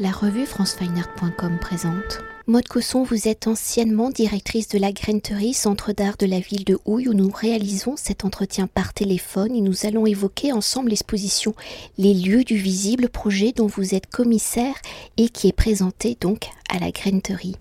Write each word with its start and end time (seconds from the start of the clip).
La 0.00 0.12
revue 0.12 0.46
francefineart.com 0.46 1.58
présente. 1.60 2.20
Maude 2.46 2.68
Cosson, 2.68 3.02
vous 3.02 3.26
êtes 3.26 3.48
anciennement 3.48 4.10
directrice 4.10 4.68
de 4.68 4.78
la 4.78 4.92
graineterie, 4.92 5.54
centre 5.54 5.92
d'art 5.92 6.16
de 6.16 6.26
la 6.26 6.38
ville 6.38 6.64
de 6.64 6.78
Houille, 6.84 7.08
où 7.08 7.14
nous 7.14 7.30
réalisons 7.30 7.96
cet 7.96 8.24
entretien 8.24 8.68
par 8.68 8.94
téléphone 8.94 9.56
et 9.56 9.60
nous 9.60 9.86
allons 9.86 10.06
évoquer 10.06 10.52
ensemble 10.52 10.90
l'exposition 10.90 11.52
Les 11.98 12.14
lieux 12.14 12.44
du 12.44 12.56
visible, 12.56 13.08
projet 13.08 13.50
dont 13.50 13.66
vous 13.66 13.92
êtes 13.92 14.06
commissaire 14.06 14.76
et 15.16 15.28
qui 15.28 15.48
est 15.48 15.52
présenté 15.52 16.16
donc 16.20 16.48
à 16.68 16.78
la 16.78 16.90
graineterie. 16.90 17.56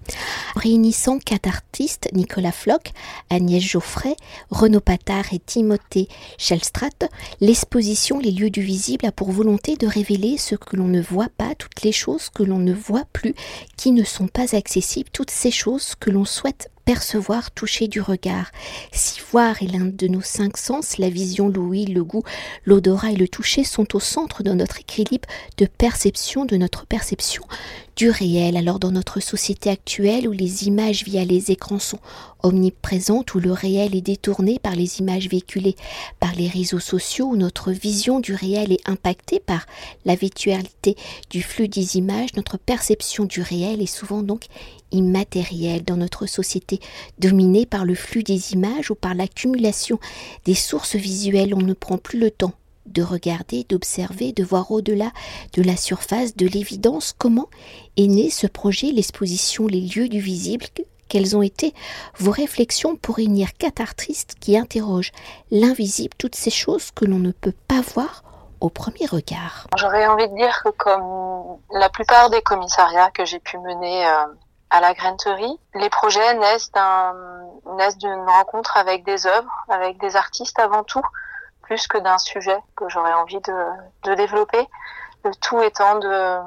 Réunissant 0.55 1.19
quatre 1.19 1.47
artistes, 1.47 2.09
Nicolas 2.13 2.51
Floch, 2.51 2.93
Agnès 3.29 3.61
Geoffrey, 3.61 4.15
Renaud 4.49 4.81
Patard 4.81 5.33
et 5.33 5.39
Timothée 5.39 6.07
Schellstrat, 6.37 6.89
l'exposition 7.41 8.19
Les 8.19 8.31
lieux 8.31 8.49
du 8.49 8.61
visible 8.61 9.05
a 9.05 9.11
pour 9.11 9.31
volonté 9.31 9.75
de 9.75 9.87
révéler 9.87 10.37
ce 10.37 10.55
que 10.55 10.75
l'on 10.75 10.87
ne 10.87 11.01
voit 11.01 11.29
pas, 11.37 11.55
toutes 11.55 11.81
les 11.83 11.91
choses 11.91 12.29
que 12.29 12.43
l'on 12.43 12.59
ne 12.59 12.73
voit 12.73 13.05
plus, 13.13 13.35
qui 13.75 13.91
ne 13.91 14.03
sont 14.03 14.27
pas 14.27 14.55
accessibles, 14.55 15.09
toutes 15.11 15.31
ces 15.31 15.51
choses 15.51 15.93
que 15.99 16.09
l'on 16.09 16.25
souhaite 16.25 16.69
percevoir, 16.87 17.51
toucher 17.51 17.89
du 17.89 17.99
regard. 17.99 18.49
Si 18.93 19.19
voir 19.31 19.61
est 19.61 19.67
l'un 19.67 19.85
de 19.85 20.07
nos 20.07 20.21
cinq 20.21 20.55
sens, 20.55 20.97
la 20.97 21.09
vision, 21.09 21.49
l'ouïe, 21.49 21.85
le 21.85 22.01
goût, 22.01 22.23
l'odorat 22.63 23.11
et 23.11 23.17
le 23.17 23.27
toucher 23.27 23.65
sont 23.65 23.93
au 23.93 23.99
centre 23.99 24.41
de 24.41 24.53
notre 24.53 24.79
équilibre 24.79 25.27
de 25.57 25.65
perception, 25.65 26.45
de 26.45 26.55
notre 26.55 26.85
perception 26.85 27.43
du 27.97 28.11
réel. 28.11 28.55
Alors 28.55 28.79
dans 28.79 28.91
notre 28.91 29.19
société 29.19 29.71
actuelle 29.71 30.27
où 30.27 30.31
les 30.31 30.67
images 30.67 31.03
via 31.03 31.25
les 31.25 31.51
écrans 31.51 31.79
sont 31.79 31.99
omniprésentes, 32.43 33.33
où 33.33 33.39
le 33.39 33.51
réel 33.51 33.95
est 33.95 34.01
détourné 34.01 34.59
par 34.59 34.75
les 34.75 34.99
images 34.99 35.27
véhiculées 35.27 35.75
par 36.19 36.35
les 36.35 36.47
réseaux 36.47 36.79
sociaux, 36.79 37.25
où 37.25 37.35
notre 37.35 37.71
vision 37.71 38.19
du 38.19 38.35
réel 38.35 38.71
est 38.71 38.87
impactée 38.87 39.39
par 39.39 39.65
la 40.05 40.15
virtualité 40.15 40.95
du 41.31 41.41
flux 41.41 41.67
des 41.67 41.97
images, 41.97 42.35
notre 42.35 42.57
perception 42.57 43.25
du 43.25 43.41
réel 43.41 43.81
est 43.81 43.87
souvent 43.87 44.21
donc 44.21 44.45
immatérielle 44.91 45.83
dans 45.83 45.97
notre 45.97 46.27
société 46.27 46.79
dominée 47.17 47.65
par 47.65 47.83
le 47.83 47.95
flux 47.95 48.23
des 48.23 48.53
images 48.53 48.91
ou 48.91 48.95
par 48.95 49.15
l'accumulation 49.15 49.99
des 50.45 50.55
sources 50.55 50.95
visuelles. 50.95 51.55
On 51.55 51.61
ne 51.61 51.73
prend 51.73 51.97
plus 51.97 52.19
le 52.19 52.29
temps 52.29 52.53
de 52.87 53.03
regarder, 53.03 53.65
d'observer, 53.67 54.31
de 54.31 54.43
voir 54.43 54.71
au-delà 54.71 55.11
de 55.53 55.61
la 55.61 55.75
surface, 55.75 56.35
de 56.35 56.47
l'évidence, 56.47 57.13
comment 57.17 57.49
est 57.97 58.07
né 58.07 58.29
ce 58.29 58.47
projet, 58.47 58.91
l'exposition 58.91 59.67
Les 59.67 59.81
lieux 59.81 60.09
du 60.09 60.19
visible, 60.19 60.65
quelles 61.07 61.35
ont 61.35 61.41
été 61.41 61.73
vos 62.17 62.31
réflexions 62.31 62.95
pour 62.95 63.15
réunir 63.15 63.49
quatre 63.57 63.81
artistes 63.81 64.35
qui 64.39 64.57
interrogent 64.57 65.11
l'invisible, 65.51 66.15
toutes 66.17 66.35
ces 66.35 66.49
choses 66.49 66.91
que 66.91 67.05
l'on 67.05 67.19
ne 67.19 67.31
peut 67.31 67.53
pas 67.67 67.81
voir 67.93 68.23
au 68.59 68.69
premier 68.69 69.05
regard. 69.05 69.67
J'aurais 69.77 70.07
envie 70.07 70.27
de 70.27 70.35
dire 70.35 70.63
que 70.63 70.69
comme 70.69 71.57
la 71.71 71.89
plupart 71.89 72.29
des 72.29 72.41
commissariats 72.41 73.11
que 73.11 73.25
j'ai 73.25 73.39
pu 73.39 73.57
mener 73.59 74.07
euh, 74.07 74.25
à 74.69 74.81
la 74.81 74.93
graineterie, 74.93 75.59
les 75.75 75.89
projets 75.89 76.33
naissent 76.35 76.71
d'une 77.99 78.25
rencontre 78.27 78.77
avec 78.77 79.05
des 79.05 79.27
œuvres, 79.27 79.65
avec 79.69 79.99
des 79.99 80.15
artistes 80.15 80.59
avant 80.59 80.83
tout, 80.83 81.03
plus 81.67 81.87
que 81.87 81.97
d'un 81.97 82.17
sujet 82.17 82.57
que 82.75 82.87
j'aurais 82.89 83.13
envie 83.13 83.41
de, 83.41 83.65
de, 84.03 84.15
développer. 84.15 84.67
Le 85.25 85.35
tout 85.35 85.61
étant 85.61 85.99
de, 85.99 86.39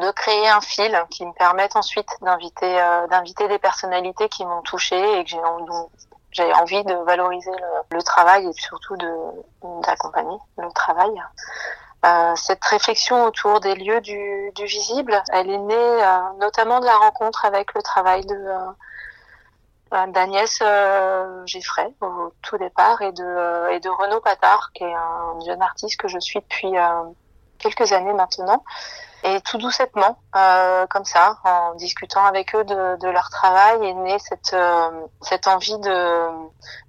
de 0.00 0.10
créer 0.10 0.48
un 0.48 0.60
fil 0.60 0.92
qui 1.10 1.24
me 1.24 1.32
permette 1.32 1.76
ensuite 1.76 2.10
d'inviter 2.20 2.80
euh, 2.80 3.06
d'inviter 3.06 3.46
des 3.46 3.58
personnalités 3.58 4.28
qui 4.28 4.44
m'ont 4.44 4.62
touché 4.62 5.18
et 5.18 5.24
que 5.24 5.30
j'ai 5.30 5.38
j'ai 6.30 6.52
envie 6.52 6.84
de 6.84 6.94
valoriser 7.06 7.50
le, 7.90 8.02
travail 8.02 8.46
et 8.46 8.52
surtout 8.52 8.96
d'accompagner 9.82 10.36
le 10.58 10.70
travail. 10.72 11.10
Euh, 12.04 12.36
cette 12.36 12.64
réflexion 12.64 13.24
autour 13.24 13.60
des 13.60 13.74
lieux 13.74 14.00
du, 14.02 14.52
du 14.54 14.66
visible, 14.66 15.20
elle 15.32 15.50
est 15.50 15.58
née 15.58 15.74
euh, 15.74 16.18
notamment 16.38 16.80
de 16.80 16.84
la 16.84 16.96
rencontre 16.96 17.46
avec 17.46 17.72
le 17.74 17.82
travail 17.82 18.26
de 18.26 18.36
d'Agnès 19.90 20.58
euh, 20.62 21.46
Geffray 21.46 21.88
au 22.00 22.32
tout 22.42 22.58
départ 22.58 23.00
et 23.02 23.12
de, 23.12 23.24
euh, 23.24 23.70
et 23.70 23.80
de 23.80 23.88
Renaud 23.88 24.20
Patard, 24.20 24.70
qui 24.74 24.84
est 24.84 24.94
un 24.94 25.40
jeune 25.46 25.62
artiste 25.62 25.98
que 25.98 26.08
je 26.08 26.18
suis 26.18 26.40
depuis 26.40 26.76
euh, 26.76 27.04
quelques 27.58 27.92
années 27.92 28.12
maintenant. 28.12 28.62
Et 29.24 29.40
tout 29.40 29.58
doucettement, 29.58 30.18
euh, 30.36 30.86
comme 30.86 31.04
ça, 31.04 31.38
en 31.44 31.74
discutant 31.74 32.24
avec 32.24 32.54
eux 32.54 32.62
de, 32.64 32.96
de 33.00 33.08
leur 33.08 33.30
travail, 33.30 33.84
est 33.84 33.94
née 33.94 34.18
cette, 34.20 34.54
cette 35.22 35.48
envie 35.48 35.78
de, 35.78 36.28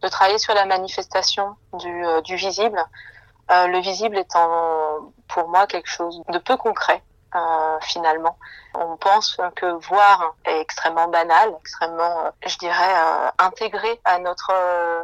de 0.02 0.08
travailler 0.08 0.38
sur 0.38 0.54
la 0.54 0.66
manifestation 0.66 1.56
du, 1.74 2.04
du 2.24 2.36
visible. 2.36 2.80
le 3.50 3.80
visible 3.80 4.16
étant 4.16 4.48
pour 5.28 5.50
moi 5.50 5.66
quelque 5.66 5.90
chose 5.90 6.22
de 6.30 6.38
peu 6.38 6.56
concret, 6.56 7.02
euh, 7.36 7.78
finalement. 7.82 8.40
On 8.74 8.98
pense 8.98 9.38
que 9.56 9.68
voir 9.88 10.34
est 10.46 10.62
extrêmement 10.62 11.08
banal, 11.10 11.54
extrêmement, 11.60 12.26
euh, 12.26 12.32
je 12.48 12.58
dirais, 12.58 12.74
euh, 12.96 13.30
intégré 13.38 14.02
à 14.04 14.18
notre 14.18 14.52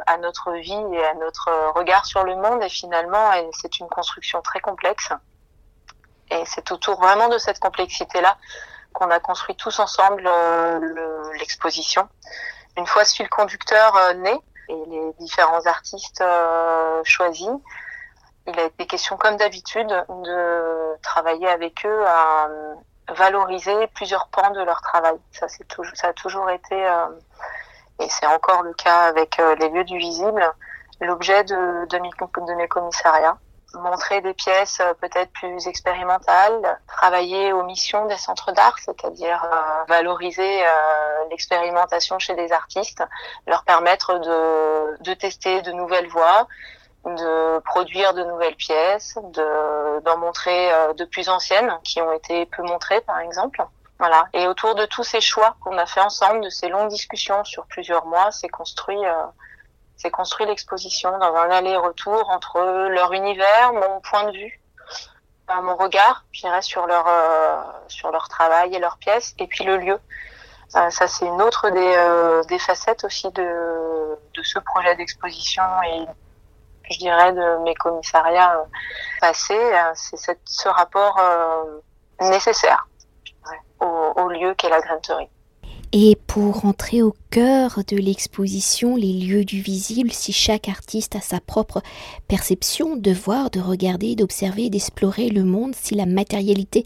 à 0.06 0.16
notre 0.18 0.52
vie 0.54 0.84
et 0.92 1.04
à 1.04 1.14
notre 1.14 1.72
regard 1.76 2.04
sur 2.04 2.24
le 2.24 2.34
monde. 2.34 2.64
Et 2.64 2.68
finalement, 2.68 3.30
c'est 3.52 3.78
une 3.78 3.88
construction 3.88 4.42
très 4.42 4.58
complexe. 4.58 5.12
Et 6.30 6.42
c'est 6.46 6.72
autour 6.72 6.98
vraiment 7.00 7.28
de 7.28 7.38
cette 7.38 7.60
complexité-là 7.60 8.36
qu'on 8.92 9.10
a 9.10 9.20
construit 9.20 9.54
tous 9.54 9.78
ensemble 9.78 10.28
l'exposition. 11.38 12.08
Une 12.76 12.86
fois 12.86 13.04
ce 13.04 13.14
fil 13.14 13.28
conducteur 13.28 14.14
né 14.16 14.36
et 14.68 14.84
les 14.88 15.12
différents 15.20 15.64
artistes 15.66 16.24
choisis, 17.04 17.50
il 18.46 18.58
a 18.60 18.64
été 18.64 18.86
question, 18.86 19.16
comme 19.16 19.36
d'habitude, 19.36 19.88
de 19.88 20.96
travailler 21.02 21.48
avec 21.48 21.84
eux 21.84 22.06
à 22.06 22.46
euh, 22.48 22.74
valoriser 23.08 23.86
plusieurs 23.88 24.28
pans 24.28 24.50
de 24.50 24.62
leur 24.62 24.80
travail. 24.82 25.16
Ça, 25.32 25.48
c'est 25.48 25.66
toujours, 25.66 25.96
ça 25.96 26.08
a 26.08 26.12
toujours 26.12 26.48
été, 26.50 26.74
euh, 26.74 27.06
et 28.00 28.08
c'est 28.08 28.26
encore 28.26 28.62
le 28.62 28.72
cas 28.74 29.04
avec 29.04 29.38
euh, 29.40 29.54
les 29.56 29.68
lieux 29.70 29.84
du 29.84 29.98
visible, 29.98 30.42
l'objet 31.00 31.44
de, 31.44 32.56
mes 32.56 32.68
commissariats. 32.68 33.38
Montrer 33.74 34.22
des 34.22 34.32
pièces 34.32 34.80
peut-être 35.02 35.30
plus 35.32 35.66
expérimentales, 35.66 36.80
travailler 36.86 37.52
aux 37.52 37.64
missions 37.64 38.06
des 38.06 38.16
centres 38.16 38.52
d'art, 38.52 38.78
c'est-à-dire 38.78 39.44
valoriser 39.86 40.62
l'expérimentation 41.30 42.18
chez 42.18 42.34
des 42.34 42.52
artistes, 42.52 43.04
leur 43.46 43.64
permettre 43.64 44.18
de, 44.18 45.02
de 45.02 45.12
tester 45.12 45.60
de 45.60 45.72
nouvelles 45.72 46.08
voies, 46.08 46.46
de 47.14 47.60
produire 47.60 48.14
de 48.14 48.24
nouvelles 48.24 48.56
pièces, 48.56 49.18
de 49.32 50.00
d'en 50.00 50.18
montrer 50.18 50.72
euh, 50.72 50.92
de 50.94 51.04
plus 51.04 51.28
anciennes 51.28 51.72
qui 51.84 52.00
ont 52.00 52.12
été 52.12 52.46
peu 52.46 52.62
montrées 52.62 53.00
par 53.02 53.20
exemple. 53.20 53.64
Voilà. 53.98 54.26
Et 54.34 54.46
autour 54.46 54.74
de 54.74 54.84
tous 54.84 55.04
ces 55.04 55.20
choix 55.20 55.56
qu'on 55.60 55.78
a 55.78 55.86
fait 55.86 56.00
ensemble, 56.00 56.42
de 56.44 56.50
ces 56.50 56.68
longues 56.68 56.88
discussions 56.88 57.44
sur 57.44 57.66
plusieurs 57.66 58.04
mois, 58.06 58.30
c'est 58.30 58.48
construit 58.48 59.04
euh, 59.04 60.10
construit 60.12 60.46
l'exposition 60.46 61.18
dans 61.18 61.34
un 61.34 61.50
aller-retour 61.50 62.30
entre 62.30 62.60
leur 62.88 63.12
univers, 63.12 63.72
mon 63.72 64.00
point 64.00 64.30
de 64.30 64.38
vue, 64.38 64.60
euh, 65.50 65.62
mon 65.62 65.74
regard, 65.74 66.24
je 66.30 66.42
dirais 66.42 66.62
sur 66.62 66.86
leur 66.86 67.06
sur 67.88 68.12
leur 68.12 68.28
travail 68.28 68.74
et 68.74 68.78
leurs 68.78 68.98
pièces, 68.98 69.34
et 69.38 69.48
puis 69.48 69.64
le 69.64 69.78
lieu. 69.78 69.98
ça 70.68 71.08
c'est 71.08 71.26
une 71.26 71.42
autre 71.42 71.70
des, 71.70 72.46
des 72.48 72.58
facettes 72.58 73.04
aussi 73.04 73.30
de 73.32 74.16
de 74.34 74.42
ce 74.42 74.60
projet 74.60 74.94
d'exposition 74.94 75.64
et 75.90 76.06
je 76.90 76.98
dirais, 76.98 77.32
de 77.32 77.62
mes 77.64 77.74
commissariats 77.74 78.58
euh, 78.58 78.64
passés, 79.20 79.54
euh, 79.54 79.92
c'est 79.94 80.38
ce 80.44 80.68
rapport 80.68 81.18
euh, 81.18 81.80
nécessaire 82.30 82.88
au, 83.80 84.28
lieu 84.28 84.54
qu'est 84.54 84.70
la 84.70 84.80
graineterie. 84.80 85.28
Et 85.92 86.18
pour 86.26 86.60
rentrer 86.60 87.02
au 87.02 87.14
cœur 87.30 87.78
de 87.86 87.96
l'exposition, 87.96 88.96
les 88.96 89.12
lieux 89.12 89.44
du 89.44 89.60
visible, 89.60 90.10
si 90.10 90.32
chaque 90.32 90.68
artiste 90.68 91.14
a 91.14 91.20
sa 91.20 91.38
propre 91.40 91.80
perception 92.26 92.96
de 92.96 93.12
voir, 93.12 93.50
de 93.50 93.60
regarder, 93.60 94.16
d'observer, 94.16 94.68
d'explorer 94.68 95.28
le 95.28 95.44
monde, 95.44 95.74
si 95.76 95.94
la 95.94 96.06
matérialité 96.06 96.84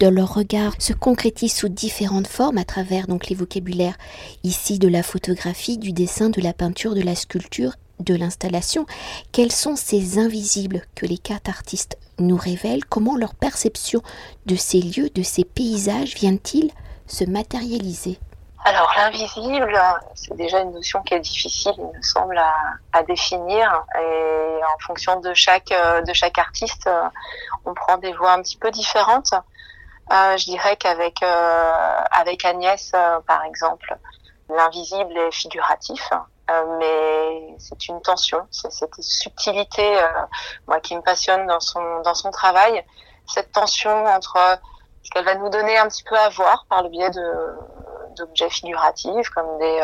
de 0.00 0.08
leur 0.08 0.34
regard 0.34 0.74
se 0.78 0.92
concrétise 0.92 1.54
sous 1.54 1.68
différentes 1.68 2.26
formes 2.26 2.58
à 2.58 2.64
travers 2.64 3.06
donc 3.06 3.28
les 3.28 3.36
vocabulaires 3.36 3.96
ici 4.44 4.78
de 4.78 4.88
la 4.88 5.02
photographie, 5.02 5.78
du 5.78 5.92
dessin, 5.92 6.28
de 6.28 6.42
la 6.42 6.52
peinture, 6.52 6.94
de 6.94 7.02
la 7.02 7.14
sculpture, 7.14 7.72
de 8.02 8.14
l'installation, 8.14 8.86
quels 9.32 9.52
sont 9.52 9.76
ces 9.76 10.18
invisibles 10.18 10.82
que 10.94 11.06
les 11.06 11.18
quatre 11.18 11.48
artistes 11.48 11.98
nous 12.18 12.36
révèlent, 12.36 12.84
comment 12.84 13.16
leur 13.16 13.34
perception 13.34 14.02
de 14.46 14.56
ces 14.56 14.80
lieux, 14.80 15.10
de 15.10 15.22
ces 15.22 15.44
paysages 15.44 16.14
vient-il 16.14 16.70
se 17.06 17.24
matérialiser? 17.24 18.18
Alors 18.64 18.92
l'invisible, 18.96 19.76
c'est 20.14 20.36
déjà 20.36 20.60
une 20.60 20.72
notion 20.72 21.02
qui 21.02 21.14
est 21.14 21.20
difficile, 21.20 21.72
il 21.78 21.98
me 21.98 22.02
semble, 22.02 22.38
à, 22.92 23.02
définir. 23.02 23.84
Et 24.00 24.60
en 24.62 24.78
fonction 24.86 25.18
de 25.18 25.34
chaque 25.34 25.70
de 25.70 26.12
chaque 26.12 26.38
artiste, 26.38 26.88
on 27.64 27.74
prend 27.74 27.96
des 27.96 28.12
voies 28.12 28.32
un 28.32 28.42
petit 28.42 28.56
peu 28.56 28.70
différentes. 28.70 29.34
Euh, 30.10 30.36
je 30.36 30.44
dirais 30.44 30.76
qu'avec 30.76 31.22
euh, 31.22 32.02
avec 32.10 32.44
Agnès, 32.44 32.92
euh, 32.94 33.20
par 33.26 33.44
exemple, 33.44 33.96
l'invisible 34.48 35.16
est 35.16 35.32
figuratif. 35.32 36.10
Euh, 36.50 36.76
mais 36.78 37.54
c'est 37.58 37.88
une 37.88 38.00
tension, 38.02 38.46
c'est 38.50 38.72
cette 38.72 39.00
subtilité, 39.00 39.98
euh, 39.98 40.06
moi 40.66 40.80
qui 40.80 40.96
me 40.96 41.02
passionne 41.02 41.46
dans 41.46 41.60
son 41.60 42.00
dans 42.00 42.14
son 42.14 42.30
travail, 42.30 42.84
cette 43.26 43.52
tension 43.52 44.04
entre 44.06 44.38
qu'elle 45.12 45.24
va 45.24 45.34
nous 45.36 45.50
donner 45.50 45.76
un 45.78 45.88
petit 45.88 46.02
peu 46.04 46.16
à 46.16 46.28
voir 46.30 46.66
par 46.68 46.82
le 46.82 46.88
biais 46.88 47.10
de 47.10 47.58
d'objets 48.16 48.50
figuratifs 48.50 49.30
comme 49.30 49.58
des 49.58 49.82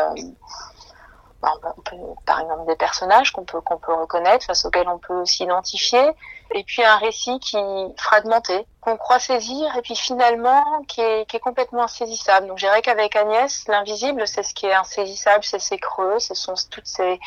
par 1.41 2.39
exemple 2.41 2.65
des 2.67 2.75
personnages 2.75 3.31
qu'on 3.31 3.45
peut 3.45 3.61
qu'on 3.61 3.77
peut 3.77 3.93
reconnaître 3.93 4.45
face 4.45 4.65
auxquels 4.65 4.87
on 4.87 4.99
peut 4.99 5.25
s'identifier. 5.25 6.11
Et 6.53 6.63
puis 6.63 6.83
un 6.83 6.97
récit 6.97 7.39
qui 7.39 7.57
fragmenté 7.97 8.65
qu'on 8.81 8.97
croit 8.97 9.19
saisir 9.19 9.75
et 9.77 9.81
puis 9.81 9.95
finalement 9.95 10.81
qui 10.87 11.01
est, 11.01 11.29
qui 11.29 11.37
est 11.37 11.39
complètement 11.39 11.83
insaisissable. 11.83 12.47
Donc 12.47 12.57
je 12.57 12.65
dirais 12.65 12.81
qu'avec 12.81 13.15
Agnès 13.15 13.67
l'invisible 13.67 14.27
c'est 14.27 14.43
ce 14.43 14.53
qui 14.53 14.65
est 14.65 14.73
insaisissable 14.73 15.43
c'est 15.43 15.59
ses 15.59 15.77
creux 15.77 16.19
ce 16.19 16.33
sont 16.33 16.55
toutes 16.69 16.87
ces 16.87 17.19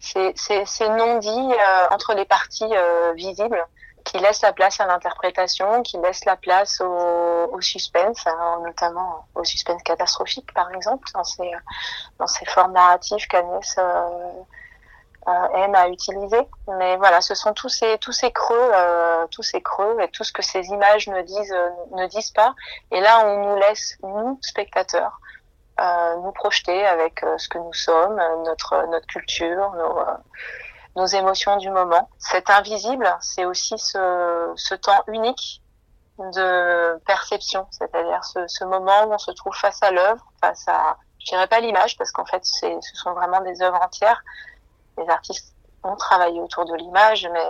ces, 0.00 0.32
ces, 0.36 0.64
ces 0.66 0.88
non-dits 0.88 1.30
euh, 1.30 1.86
entre 1.90 2.14
les 2.14 2.24
parties 2.26 2.64
euh, 2.72 3.12
visibles 3.14 3.64
qui 4.04 4.18
laisse 4.18 4.42
la 4.42 4.52
place 4.52 4.80
à 4.80 4.86
l'interprétation, 4.86 5.82
qui 5.82 5.96
laisse 5.98 6.24
la 6.24 6.36
place 6.36 6.80
au, 6.80 7.48
au 7.52 7.60
suspense, 7.60 8.26
hein, 8.26 8.60
notamment 8.64 9.26
au 9.34 9.44
suspense 9.44 9.82
catastrophique, 9.82 10.52
par 10.52 10.70
exemple, 10.72 11.08
dans 11.14 11.24
ces, 11.24 11.50
dans 12.18 12.26
ces 12.26 12.44
formes 12.44 12.72
narratives 12.72 13.26
qu'Agnès 13.26 13.74
euh, 13.78 14.30
euh, 15.26 15.48
aime 15.54 15.74
à 15.74 15.88
utiliser. 15.88 16.46
Mais 16.68 16.96
voilà, 16.96 17.22
ce 17.22 17.34
sont 17.34 17.54
tous 17.54 17.70
ces, 17.70 17.96
tous 17.98 18.12
ces 18.12 18.30
creux, 18.30 18.70
euh, 18.74 19.26
tous 19.30 19.42
ces 19.42 19.62
creux 19.62 19.96
et 20.00 20.08
tout 20.08 20.22
ce 20.22 20.32
que 20.32 20.42
ces 20.42 20.66
images 20.66 21.08
ne 21.08 21.22
disent, 21.22 21.56
ne 21.92 22.06
disent 22.06 22.32
pas. 22.32 22.54
Et 22.90 23.00
là, 23.00 23.26
on 23.26 23.48
nous 23.48 23.56
laisse, 23.56 23.96
nous, 24.02 24.38
spectateurs, 24.42 25.18
euh, 25.80 26.16
nous 26.16 26.32
projeter 26.32 26.86
avec 26.86 27.24
ce 27.38 27.48
que 27.48 27.58
nous 27.58 27.72
sommes, 27.72 28.20
notre, 28.44 28.86
notre 28.88 29.06
culture, 29.06 29.72
nos 29.72 29.98
nos 30.96 31.06
émotions 31.06 31.56
du 31.56 31.70
moment. 31.70 32.08
Cet 32.18 32.50
invisible, 32.50 33.16
c'est 33.20 33.44
aussi 33.44 33.78
ce, 33.78 34.52
ce, 34.56 34.74
temps 34.74 35.02
unique 35.08 35.62
de 36.18 36.98
perception, 37.06 37.66
c'est-à-dire 37.70 38.24
ce, 38.24 38.46
ce, 38.46 38.64
moment 38.64 39.04
où 39.06 39.12
on 39.12 39.18
se 39.18 39.32
trouve 39.32 39.54
face 39.54 39.82
à 39.82 39.90
l'œuvre, 39.90 40.24
face 40.40 40.66
à, 40.68 40.96
je 41.18 41.26
dirais 41.26 41.48
pas 41.48 41.60
l'image, 41.60 41.96
parce 41.96 42.12
qu'en 42.12 42.24
fait, 42.24 42.44
ce 42.44 42.78
sont 42.94 43.12
vraiment 43.12 43.40
des 43.40 43.62
œuvres 43.62 43.80
entières. 43.82 44.22
Les 44.98 45.08
artistes 45.08 45.54
ont 45.82 45.96
travaillé 45.96 46.40
autour 46.40 46.64
de 46.64 46.74
l'image, 46.74 47.28
mais 47.32 47.48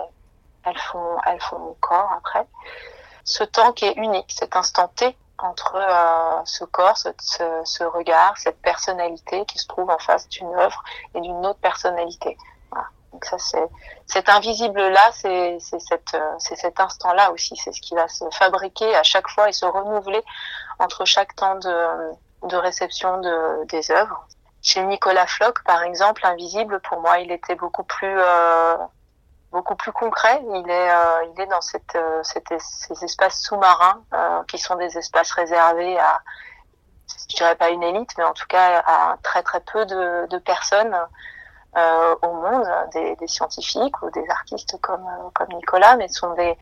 elles 0.65 0.79
font, 0.79 1.17
elles 1.27 1.41
font 1.41 1.77
corps 1.79 2.11
après. 2.17 2.47
Ce 3.23 3.43
temps 3.43 3.71
qui 3.71 3.85
est 3.85 3.93
unique, 3.93 4.31
cet 4.31 4.55
instant 4.55 4.87
T 4.89 5.15
entre 5.37 5.75
euh, 5.75 6.41
ce 6.45 6.63
corps, 6.63 6.97
ce, 6.97 7.09
ce, 7.19 7.61
ce, 7.65 7.83
regard, 7.83 8.37
cette 8.37 8.61
personnalité 8.61 9.45
qui 9.45 9.57
se 9.57 9.67
trouve 9.67 9.89
en 9.89 9.99
face 9.99 10.29
d'une 10.29 10.53
œuvre 10.55 10.83
et 11.13 11.21
d'une 11.21 11.45
autre 11.45 11.59
personnalité. 11.59 12.37
Donc 13.15 13.23
ça, 13.23 13.37
c'est 13.37 13.69
cet 14.07 14.27
invisible-là, 14.27 15.11
euh, 15.23 15.57
c'est 15.59 16.55
cet 16.57 16.79
instant-là 16.81 17.31
aussi. 17.31 17.55
C'est 17.55 17.71
ce 17.71 17.79
qui 17.79 17.95
va 17.95 18.09
se 18.09 18.25
fabriquer 18.33 18.93
à 18.93 19.03
chaque 19.03 19.29
fois 19.29 19.47
et 19.47 19.53
se 19.53 19.65
renouveler 19.65 20.21
entre 20.79 21.05
chaque 21.05 21.33
temps 21.33 21.55
de, 21.55 22.57
réception 22.57 23.21
de, 23.21 23.65
des 23.67 23.89
œuvres. 23.89 24.27
Chez 24.61 24.83
Nicolas 24.83 25.27
Floch, 25.27 25.63
par 25.63 25.83
exemple, 25.83 26.25
invisible, 26.25 26.81
pour 26.81 26.99
moi, 26.99 27.19
il 27.19 27.31
était 27.31 27.55
beaucoup 27.55 27.85
plus 27.85 28.19
euh, 28.19 28.75
concret. 29.93 30.43
Il 30.53 30.69
est, 30.69 30.91
euh, 30.91 31.45
dans 31.49 31.61
ces 31.61 31.79
espaces 33.01 33.41
sous-marins 33.43 34.03
qui 34.49 34.57
sont 34.57 34.75
des 34.75 34.97
espaces 34.97 35.31
réservés 35.31 35.97
à, 35.99 36.19
je 37.29 37.37
dirais 37.37 37.55
pas 37.55 37.69
une 37.69 37.83
élite, 37.83 38.09
mais 38.17 38.25
en 38.25 38.33
tout 38.33 38.47
cas 38.49 38.83
à 38.85 39.15
très 39.23 39.41
très 39.41 39.61
peu 39.61 39.85
de 39.85 40.37
personnes 40.39 40.97
euh, 41.77 42.15
au 42.21 42.31
monde, 42.31 42.65
des, 42.93 43.17
des, 43.17 43.27
scientifiques 43.27 44.01
ou 44.01 44.09
des 44.11 44.25
artistes 44.29 44.79
comme, 44.81 45.05
euh, 45.05 45.45
Nicolas, 45.55 45.97
mais 45.97 46.07
ce 46.07 46.19
sont 46.21 46.33
des, 46.33 46.57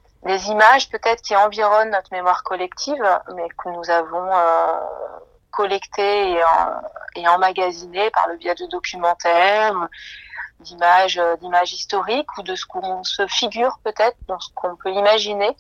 images 0.50 0.90
peut-être 0.90 1.22
qui 1.22 1.36
environnent 1.36 1.92
notre 1.92 2.12
mémoire 2.12 2.44
collective, 2.44 3.04
mais 3.36 3.48
que 3.50 3.70
nous 3.70 3.90
avons 3.92 4.26
euh, 4.34 4.80
collectées 5.52 6.32
et, 7.16 7.28
emmagasinées 7.28 8.10
par 8.10 8.28
le 8.28 8.38
biais 8.38 8.56
de 8.56 8.66
documentaires, 8.66 9.88
d'images, 10.62 11.22
d'images 11.42 11.74
historiques 11.74 12.36
ou 12.40 12.42
de 12.42 12.56
ce 12.56 12.66
qu'on 12.66 13.04
se 13.04 13.28
figure 13.28 13.78
peut-être, 13.84 14.18
dans 14.28 14.40
ce 14.40 14.50
qu'on 14.56 14.76
peut 14.76 14.92
imaginer 14.92 15.56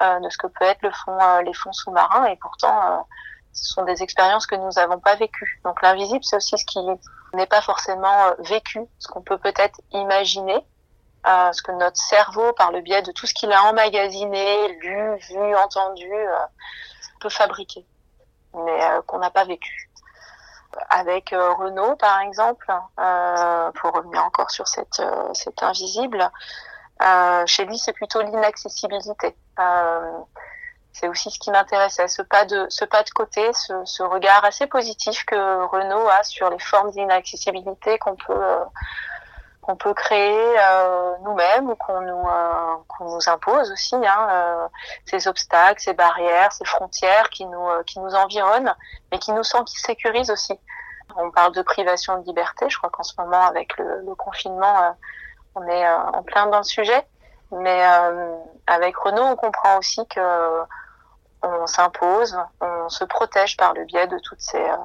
de 0.00 0.28
ce 0.30 0.36
que 0.38 0.46
peut 0.46 0.64
être 0.64 0.82
le 0.82 0.90
fond, 0.90 1.18
les 1.44 1.54
fonds 1.54 1.72
sous-marins. 1.72 2.26
Et 2.26 2.36
pourtant, 2.36 3.06
ce 3.52 3.72
sont 3.72 3.84
des 3.84 4.02
expériences 4.02 4.46
que 4.46 4.54
nous 4.54 4.70
n'avons 4.76 5.00
pas 5.00 5.16
vécues. 5.16 5.60
Donc 5.64 5.82
l'invisible, 5.82 6.24
c'est 6.24 6.36
aussi 6.36 6.56
ce 6.56 6.64
qui 6.64 6.78
n'est 7.34 7.46
pas 7.46 7.60
forcément 7.60 8.26
euh, 8.26 8.34
vécu, 8.40 8.80
ce 8.98 9.08
qu'on 9.08 9.22
peut 9.22 9.38
peut-être 9.38 9.80
imaginer, 9.92 10.64
euh, 11.26 11.52
ce 11.52 11.62
que 11.62 11.72
notre 11.72 11.98
cerveau, 11.98 12.52
par 12.54 12.72
le 12.72 12.80
biais 12.80 13.02
de 13.02 13.12
tout 13.12 13.26
ce 13.26 13.34
qu'il 13.34 13.52
a 13.52 13.64
emmagasiné, 13.64 14.68
lu, 14.80 15.16
vu, 15.28 15.56
entendu, 15.56 16.10
euh, 16.12 16.36
peut 17.20 17.28
fabriquer, 17.28 17.84
mais 18.54 18.80
qu'on 19.06 19.18
n'a 19.18 19.30
pas 19.30 19.44
vécu. 19.44 19.90
Avec 20.88 21.30
Renault, 21.30 21.96
par 21.96 22.20
exemple, 22.20 22.64
pour 23.74 23.92
revenir 23.92 24.24
encore 24.24 24.50
sur 24.50 24.66
cet 24.68 25.62
invisible, 25.62 26.30
chez 27.46 27.64
lui, 27.66 27.76
c'est 27.76 27.92
plutôt 27.92 28.22
l'inaccessibilité 28.22 29.36
c'est 30.92 31.08
aussi 31.08 31.30
ce 31.30 31.38
qui 31.38 31.50
m'intéressait, 31.50 32.08
ce 32.08 32.22
pas 32.22 32.44
de 32.44 32.66
ce 32.68 32.84
pas 32.84 33.02
de 33.02 33.10
côté, 33.10 33.52
ce, 33.52 33.72
ce, 33.84 34.02
regard 34.02 34.44
assez 34.44 34.66
positif 34.66 35.24
que 35.24 35.64
Renault 35.66 36.08
a 36.08 36.22
sur 36.24 36.50
les 36.50 36.58
formes 36.58 36.90
d'inaccessibilité 36.90 37.98
qu'on 37.98 38.16
peut 38.16 38.32
euh, 38.32 38.64
qu'on 39.62 39.76
peut 39.76 39.94
créer 39.94 40.58
euh, 40.58 41.14
nous-mêmes 41.22 41.70
ou 41.70 41.76
qu'on 41.76 42.00
nous 42.00 42.28
euh, 42.28 42.76
qu'on 42.88 43.14
nous 43.14 43.28
impose 43.28 43.70
aussi, 43.70 43.94
hein, 43.94 44.28
euh, 44.30 44.68
ces 45.06 45.28
obstacles, 45.28 45.80
ces 45.80 45.92
barrières, 45.92 46.52
ces 46.52 46.64
frontières 46.64 47.28
qui 47.30 47.46
nous 47.46 47.68
euh, 47.68 47.82
qui 47.84 48.00
nous 48.00 48.14
environnent, 48.14 48.74
mais 49.12 49.18
qui 49.18 49.32
nous 49.32 49.44
sont 49.44 49.64
qui 49.64 49.78
sécurisent 49.78 50.30
aussi. 50.30 50.58
On 51.16 51.30
parle 51.30 51.52
de 51.52 51.62
privation 51.62 52.18
de 52.18 52.26
liberté, 52.26 52.68
je 52.68 52.78
crois 52.78 52.90
qu'en 52.90 53.02
ce 53.02 53.14
moment 53.18 53.42
avec 53.42 53.76
le, 53.78 54.02
le 54.06 54.14
confinement, 54.14 54.96
on 55.56 55.66
est 55.66 55.88
en 55.90 56.22
plein 56.22 56.46
dans 56.46 56.58
le 56.58 56.64
sujet. 56.64 57.04
Mais 57.50 57.82
avec 58.68 58.96
Renault, 58.96 59.24
on 59.24 59.34
comprend 59.34 59.76
aussi 59.78 60.06
que 60.06 60.20
on 61.42 61.66
s'impose, 61.66 62.36
on 62.60 62.88
se 62.88 63.04
protège 63.04 63.56
par 63.56 63.74
le 63.74 63.84
biais 63.84 64.06
de 64.06 64.18
toutes 64.18 64.40
ces 64.40 64.60
euh, 64.60 64.76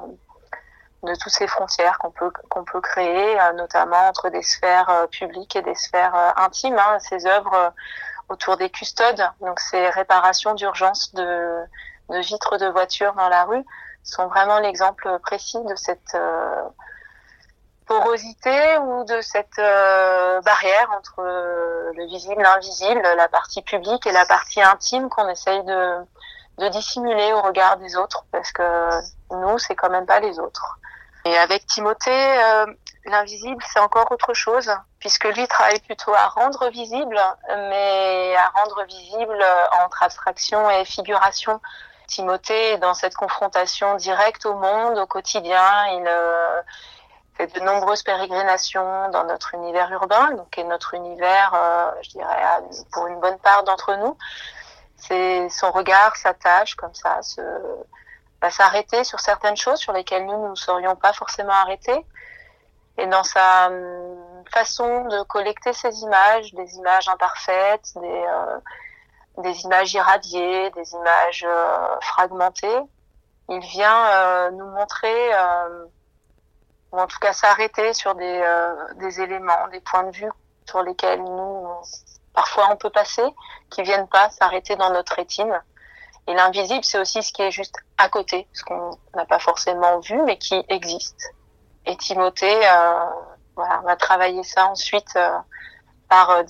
de 1.02 1.14
toutes 1.14 1.32
ces 1.32 1.46
frontières 1.46 1.98
qu'on 1.98 2.10
peut 2.10 2.32
qu'on 2.48 2.64
peut 2.64 2.80
créer, 2.80 3.40
euh, 3.40 3.52
notamment 3.52 4.08
entre 4.08 4.30
des 4.30 4.42
sphères 4.42 4.88
euh, 4.90 5.06
publiques 5.06 5.54
et 5.56 5.62
des 5.62 5.74
sphères 5.74 6.14
intimes. 6.36 6.78
Hein, 6.78 6.98
ces 7.00 7.26
œuvres 7.26 7.72
autour 8.28 8.56
des 8.56 8.70
custodes, 8.70 9.22
donc 9.40 9.60
ces 9.60 9.88
réparations 9.90 10.54
d'urgence 10.54 11.14
de, 11.14 11.62
de 12.08 12.18
vitres 12.18 12.56
de 12.56 12.66
voitures 12.66 13.12
dans 13.14 13.28
la 13.28 13.44
rue, 13.44 13.64
sont 14.02 14.26
vraiment 14.26 14.58
l'exemple 14.58 15.18
précis 15.20 15.62
de 15.64 15.76
cette 15.76 16.16
porosité 17.86 18.78
ou 18.78 19.04
de 19.04 19.20
cette 19.20 19.56
barrière 19.58 20.90
entre 20.96 21.22
le 21.22 22.06
visible, 22.06 22.42
l'invisible, 22.42 23.02
la 23.16 23.28
partie 23.28 23.62
publique 23.62 24.08
et 24.08 24.12
la 24.12 24.26
partie 24.26 24.60
intime 24.60 25.08
qu'on 25.08 25.28
essaye 25.28 25.62
de 25.62 26.04
de 26.58 26.68
dissimuler 26.68 27.32
au 27.32 27.42
regard 27.42 27.76
des 27.76 27.96
autres 27.96 28.24
parce 28.32 28.52
que 28.52 28.90
nous, 29.30 29.58
c'est 29.58 29.74
quand 29.74 29.90
même 29.90 30.06
pas 30.06 30.20
les 30.20 30.38
autres. 30.38 30.78
Et 31.24 31.36
avec 31.36 31.66
Timothée, 31.66 32.10
euh, 32.10 32.66
l'invisible, 33.04 33.62
c'est 33.72 33.80
encore 33.80 34.10
autre 34.12 34.32
chose, 34.32 34.70
puisque 35.00 35.24
lui 35.24 35.46
travaille 35.48 35.80
plutôt 35.80 36.14
à 36.14 36.28
rendre 36.28 36.68
visible, 36.70 37.18
mais 37.48 38.34
à 38.36 38.48
rendre 38.60 38.84
visible 38.84 39.44
entre 39.84 40.02
abstraction 40.02 40.70
et 40.70 40.84
figuration. 40.84 41.60
Timothée 42.06 42.78
dans 42.78 42.94
cette 42.94 43.16
confrontation 43.16 43.96
directe 43.96 44.46
au 44.46 44.54
monde, 44.54 44.98
au 44.98 45.06
quotidien. 45.06 45.86
Il 45.88 46.04
euh, 46.06 46.62
fait 47.34 47.48
de 47.48 47.60
nombreuses 47.60 48.02
pérégrinations 48.02 49.10
dans 49.10 49.24
notre 49.24 49.54
univers 49.54 49.90
urbain, 49.90 50.30
donc 50.32 50.56
est 50.56 50.64
notre 50.64 50.94
univers, 50.94 51.52
euh, 51.54 51.90
je 52.02 52.10
dirais, 52.10 52.42
pour 52.92 53.08
une 53.08 53.20
bonne 53.20 53.38
part 53.38 53.64
d'entre 53.64 53.96
nous 53.96 54.16
c'est 54.96 55.48
son 55.48 55.70
regard 55.70 56.16
s'attache 56.16 56.74
comme 56.74 56.94
ça, 56.94 57.22
se, 57.22 57.40
va 58.40 58.50
s'arrêter 58.50 59.04
sur 59.04 59.20
certaines 59.20 59.56
choses 59.56 59.78
sur 59.78 59.92
lesquelles 59.92 60.26
nous 60.26 60.50
ne 60.50 60.54
serions 60.54 60.96
pas 60.96 61.12
forcément 61.12 61.52
arrêtés. 61.52 62.04
Et 62.98 63.06
dans 63.06 63.24
sa 63.24 63.66
hum, 63.68 64.44
façon 64.52 65.04
de 65.06 65.22
collecter 65.24 65.72
ces 65.72 66.00
images, 66.00 66.52
des 66.54 66.76
images 66.76 67.08
imparfaites, 67.08 67.92
des, 67.96 68.24
euh, 68.28 68.58
des 69.42 69.60
images 69.62 69.92
irradiées, 69.92 70.70
des 70.70 70.92
images 70.94 71.44
euh, 71.46 72.00
fragmentées, 72.00 72.80
il 73.48 73.60
vient 73.60 74.06
euh, 74.06 74.50
nous 74.50 74.66
montrer, 74.66 75.34
euh, 75.34 75.86
ou 76.92 76.98
en 76.98 77.06
tout 77.06 77.18
cas 77.20 77.32
s'arrêter 77.32 77.92
sur 77.92 78.14
des, 78.14 78.40
euh, 78.42 78.94
des 78.94 79.20
éléments, 79.20 79.68
des 79.68 79.80
points 79.80 80.04
de 80.04 80.10
vue 80.10 80.30
sur 80.64 80.82
lesquels 80.82 81.22
nous, 81.22 81.68
parfois 82.36 82.68
on 82.70 82.76
peut 82.76 82.90
passer, 82.90 83.24
qui 83.70 83.82
viennent 83.82 84.06
pas 84.06 84.30
s'arrêter 84.30 84.76
dans 84.76 84.90
notre 84.90 85.16
rétine. 85.16 85.60
Et 86.28 86.34
l'invisible, 86.34 86.84
c'est 86.84 86.98
aussi 86.98 87.22
ce 87.22 87.32
qui 87.32 87.42
est 87.42 87.50
juste 87.50 87.76
à 87.98 88.08
côté, 88.08 88.46
ce 88.52 88.62
qu'on 88.62 88.98
n'a 89.14 89.24
pas 89.24 89.38
forcément 89.38 89.98
vu, 90.00 90.20
mais 90.22 90.36
qui 90.38 90.62
existe. 90.68 91.32
Et 91.86 91.96
Timothée, 91.96 92.68
euh, 92.68 93.04
voilà, 93.54 93.80
on 93.84 93.88
a 93.88 93.96
travaillé 93.96 94.42
ça 94.42 94.66
ensuite 94.66 95.16
euh, 95.16 95.38
par, 96.08 96.30
euh, 96.30 96.42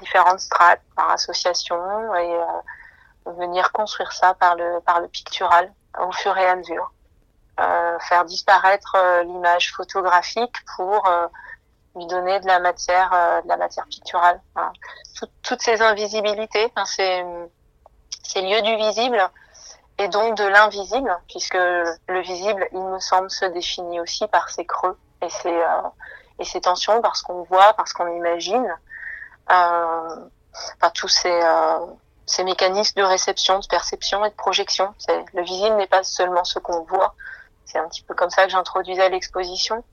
différentes 0.00 0.40
strates, 0.40 0.80
par 0.96 1.10
association, 1.10 2.14
et 2.14 2.40
venir 3.26 3.72
construire 3.72 4.12
ça 4.12 4.34
par 4.34 4.56
le 4.56 5.08
pictural 5.08 5.72
au 6.00 6.10
fur 6.12 6.36
et 6.38 6.46
à 6.46 6.56
mesure, 6.56 6.90
faire 8.08 8.24
disparaître 8.24 8.96
l'image 9.24 9.72
photographique 9.74 10.56
pour 10.76 11.08
lui 11.96 12.06
donner 12.06 12.40
de 12.40 12.46
la 12.46 12.60
matière 12.60 13.10
de 13.42 13.48
la 13.48 13.56
matière 13.56 13.86
picturale. 13.86 14.40
toutes 15.42 15.62
ces 15.62 15.82
invisibilités, 15.82 16.72
hein, 16.76 16.84
ces 16.84 17.24
ces 18.22 18.42
lieux 18.42 18.62
du 18.62 18.76
visible 18.76 19.20
et 19.98 20.08
donc 20.08 20.36
de 20.36 20.44
l'invisible, 20.44 21.18
puisque 21.28 21.54
le 21.54 22.20
visible, 22.20 22.66
il 22.72 22.80
me 22.80 23.00
semble, 23.00 23.30
se 23.30 23.44
définit 23.46 24.00
aussi 24.00 24.26
par 24.28 24.48
ses 24.48 24.64
creux 24.64 24.96
et 25.20 25.28
ses 25.28 25.62
et 26.38 26.44
ses 26.44 26.60
tensions, 26.60 27.02
parce 27.02 27.22
qu'on 27.22 27.42
voit, 27.42 27.74
parce 27.74 27.92
qu'on 27.92 28.08
imagine. 28.16 28.74
Euh, 29.50 30.16
tous 30.94 31.08
ces, 31.08 31.30
euh, 31.30 31.78
ces 32.26 32.44
mécanismes 32.44 33.00
de 33.00 33.04
réception, 33.04 33.58
de 33.58 33.66
perception 33.66 34.24
et 34.24 34.30
de 34.30 34.34
projection. 34.34 34.94
Le 35.34 35.42
visible 35.42 35.76
n'est 35.76 35.86
pas 35.86 36.02
seulement 36.02 36.44
ce 36.44 36.58
qu'on 36.58 36.82
voit. 36.82 37.14
C'est 37.64 37.78
un 37.78 37.88
petit 37.88 38.02
peu 38.02 38.14
comme 38.14 38.30
ça 38.30 38.44
que 38.44 38.50
j'introduisais 38.50 39.08
l'exposition. 39.08 39.84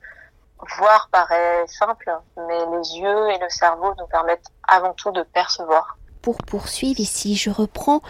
Voir 0.77 1.09
paraît 1.11 1.65
simple, 1.67 2.11
mais 2.35 2.57
les 2.57 2.97
yeux 2.97 3.29
et 3.29 3.39
le 3.39 3.49
cerveau 3.49 3.93
nous 3.97 4.07
permettent 4.07 4.47
avant 4.67 4.93
tout 4.93 5.11
de 5.11 5.23
percevoir. 5.23 5.97
Pour 6.21 6.37
poursuivre 6.37 6.99
ici, 6.99 7.35
je 7.35 7.49
reprends 7.49 8.01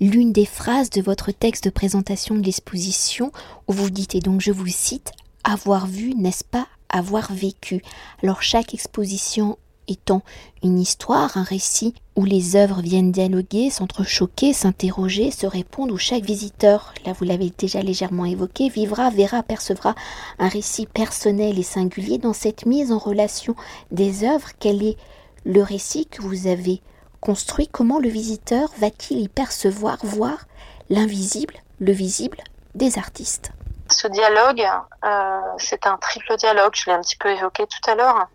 l'une 0.00 0.32
des 0.32 0.44
phrases 0.44 0.90
de 0.90 1.00
votre 1.00 1.30
texte 1.30 1.64
de 1.64 1.70
présentation 1.70 2.34
de 2.34 2.42
l'exposition 2.42 3.32
où 3.68 3.72
vous 3.72 3.90
dites, 3.90 4.14
et 4.14 4.20
donc 4.20 4.40
je 4.40 4.52
vous 4.52 4.66
cite, 4.66 5.12
avoir 5.44 5.86
vu, 5.86 6.14
n'est-ce 6.14 6.44
pas, 6.44 6.66
avoir 6.88 7.32
vécu? 7.32 7.82
Alors 8.22 8.42
chaque 8.42 8.74
exposition 8.74 9.58
étant 9.92 10.22
une 10.62 10.80
histoire, 10.80 11.36
un 11.36 11.42
récit 11.42 11.94
où 12.16 12.24
les 12.24 12.56
œuvres 12.56 12.80
viennent 12.80 13.12
dialoguer, 13.12 13.70
s'entrechoquer, 13.70 14.52
s'interroger, 14.52 15.30
se 15.30 15.46
répondre, 15.46 15.94
où 15.94 15.98
chaque 15.98 16.24
visiteur, 16.24 16.92
là 17.06 17.12
vous 17.12 17.24
l'avez 17.24 17.52
déjà 17.56 17.80
légèrement 17.80 18.24
évoqué, 18.24 18.68
vivra, 18.68 19.10
verra, 19.10 19.42
percevra 19.42 19.94
un 20.38 20.48
récit 20.48 20.86
personnel 20.86 21.58
et 21.58 21.62
singulier 21.62 22.18
dans 22.18 22.32
cette 22.32 22.66
mise 22.66 22.92
en 22.92 22.98
relation 22.98 23.54
des 23.90 24.24
œuvres. 24.24 24.48
Quel 24.58 24.82
est 24.82 24.96
le 25.44 25.62
récit 25.62 26.06
que 26.06 26.22
vous 26.22 26.46
avez 26.46 26.82
construit? 27.20 27.68
Comment 27.68 27.98
le 27.98 28.08
visiteur 28.08 28.70
va-t-il 28.78 29.20
y 29.20 29.28
percevoir, 29.28 29.98
voir 30.02 30.46
l'invisible, 30.90 31.54
le 31.78 31.92
visible 31.92 32.38
des 32.74 32.98
artistes? 32.98 33.52
Ce 33.90 34.08
dialogue, 34.08 34.64
euh, 35.04 35.40
c'est 35.58 35.86
un 35.86 35.96
triple 35.98 36.36
dialogue, 36.36 36.72
je 36.74 36.86
l'ai 36.86 36.92
un 36.92 37.00
petit 37.00 37.16
peu 37.16 37.30
évoqué 37.30 37.66
tout 37.66 37.90
à 37.90 37.94
l'heure. 37.94 38.28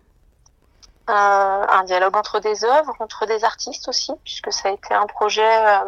Euh, 1.08 1.66
un 1.70 1.84
dialogue 1.84 2.16
entre 2.16 2.38
des 2.38 2.64
œuvres, 2.64 2.94
entre 3.00 3.24
des 3.24 3.42
artistes 3.42 3.88
aussi, 3.88 4.12
puisque 4.24 4.52
ça 4.52 4.68
a 4.68 4.72
été 4.72 4.92
un 4.92 5.06
projet 5.06 5.66
euh, 5.66 5.84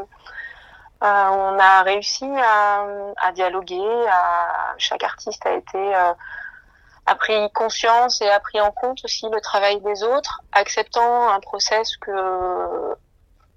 où 1.02 1.04
on 1.04 1.58
a 1.58 1.82
réussi 1.82 2.24
à, 2.24 3.32
dialoguer. 3.32 4.06
chaque 4.78 5.04
artiste 5.04 5.44
a 5.46 5.52
été 5.52 5.94
a 7.06 7.14
pris 7.16 7.50
conscience 7.52 8.20
et 8.22 8.30
a 8.30 8.40
pris 8.40 8.60
en 8.60 8.70
compte 8.70 9.04
aussi 9.04 9.28
le 9.30 9.40
travail 9.40 9.80
des 9.80 10.02
autres, 10.02 10.42
acceptant 10.52 11.28
un 11.28 11.40
process 11.40 11.96
que 11.96 12.94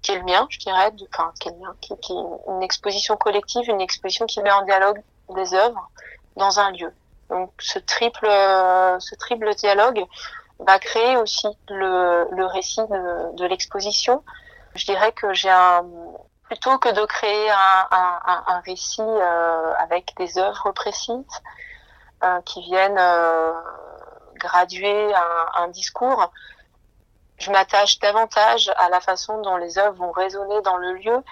qui 0.02 0.12
est 0.12 0.18
le 0.18 0.24
mien, 0.24 0.46
je 0.50 0.58
dirais, 0.58 0.92
enfin 1.12 1.32
qui 1.40 1.48
est 1.48 1.52
le 1.52 1.58
mien, 1.58 1.74
qui, 1.80 1.96
qui 1.98 2.12
une 2.12 2.62
exposition 2.62 3.16
collective, 3.16 3.68
une 3.68 3.80
exposition 3.80 4.26
qui 4.26 4.42
met 4.42 4.52
en 4.52 4.62
dialogue 4.62 5.00
des 5.30 5.54
œuvres 5.54 5.88
dans 6.36 6.60
un 6.60 6.72
lieu. 6.72 6.92
Donc 7.30 7.52
ce 7.58 7.78
triple, 7.78 8.26
ce 8.26 9.14
triple 9.14 9.54
dialogue 9.54 10.04
va 10.58 10.78
créer 10.78 11.16
aussi 11.16 11.48
le, 11.68 12.28
le 12.30 12.46
récit 12.46 12.82
de, 12.82 13.36
de 13.36 13.44
l'exposition. 13.46 14.24
Je 14.74 14.84
dirais 14.84 15.12
que 15.12 15.32
j'ai 15.34 15.50
un 15.50 15.84
plutôt 16.44 16.78
que 16.78 16.90
de 16.90 17.04
créer 17.06 17.50
un, 17.50 17.86
un, 17.90 18.44
un 18.46 18.60
récit 18.60 19.00
euh, 19.00 19.74
avec 19.78 20.14
des 20.18 20.38
œuvres 20.38 20.72
précises 20.72 21.24
euh, 22.22 22.40
qui 22.42 22.60
viennent 22.62 22.98
euh, 22.98 23.52
graduer 24.36 25.14
un, 25.14 25.62
un 25.62 25.68
discours, 25.68 26.30
je 27.38 27.50
m'attache 27.50 27.98
davantage 27.98 28.70
à 28.76 28.88
la 28.90 29.00
façon 29.00 29.40
dont 29.40 29.56
les 29.56 29.78
œuvres 29.78 29.96
vont 29.96 30.12
résonner 30.12 30.60
dans 30.62 30.76
le 30.76 30.92
lieu 30.92 31.24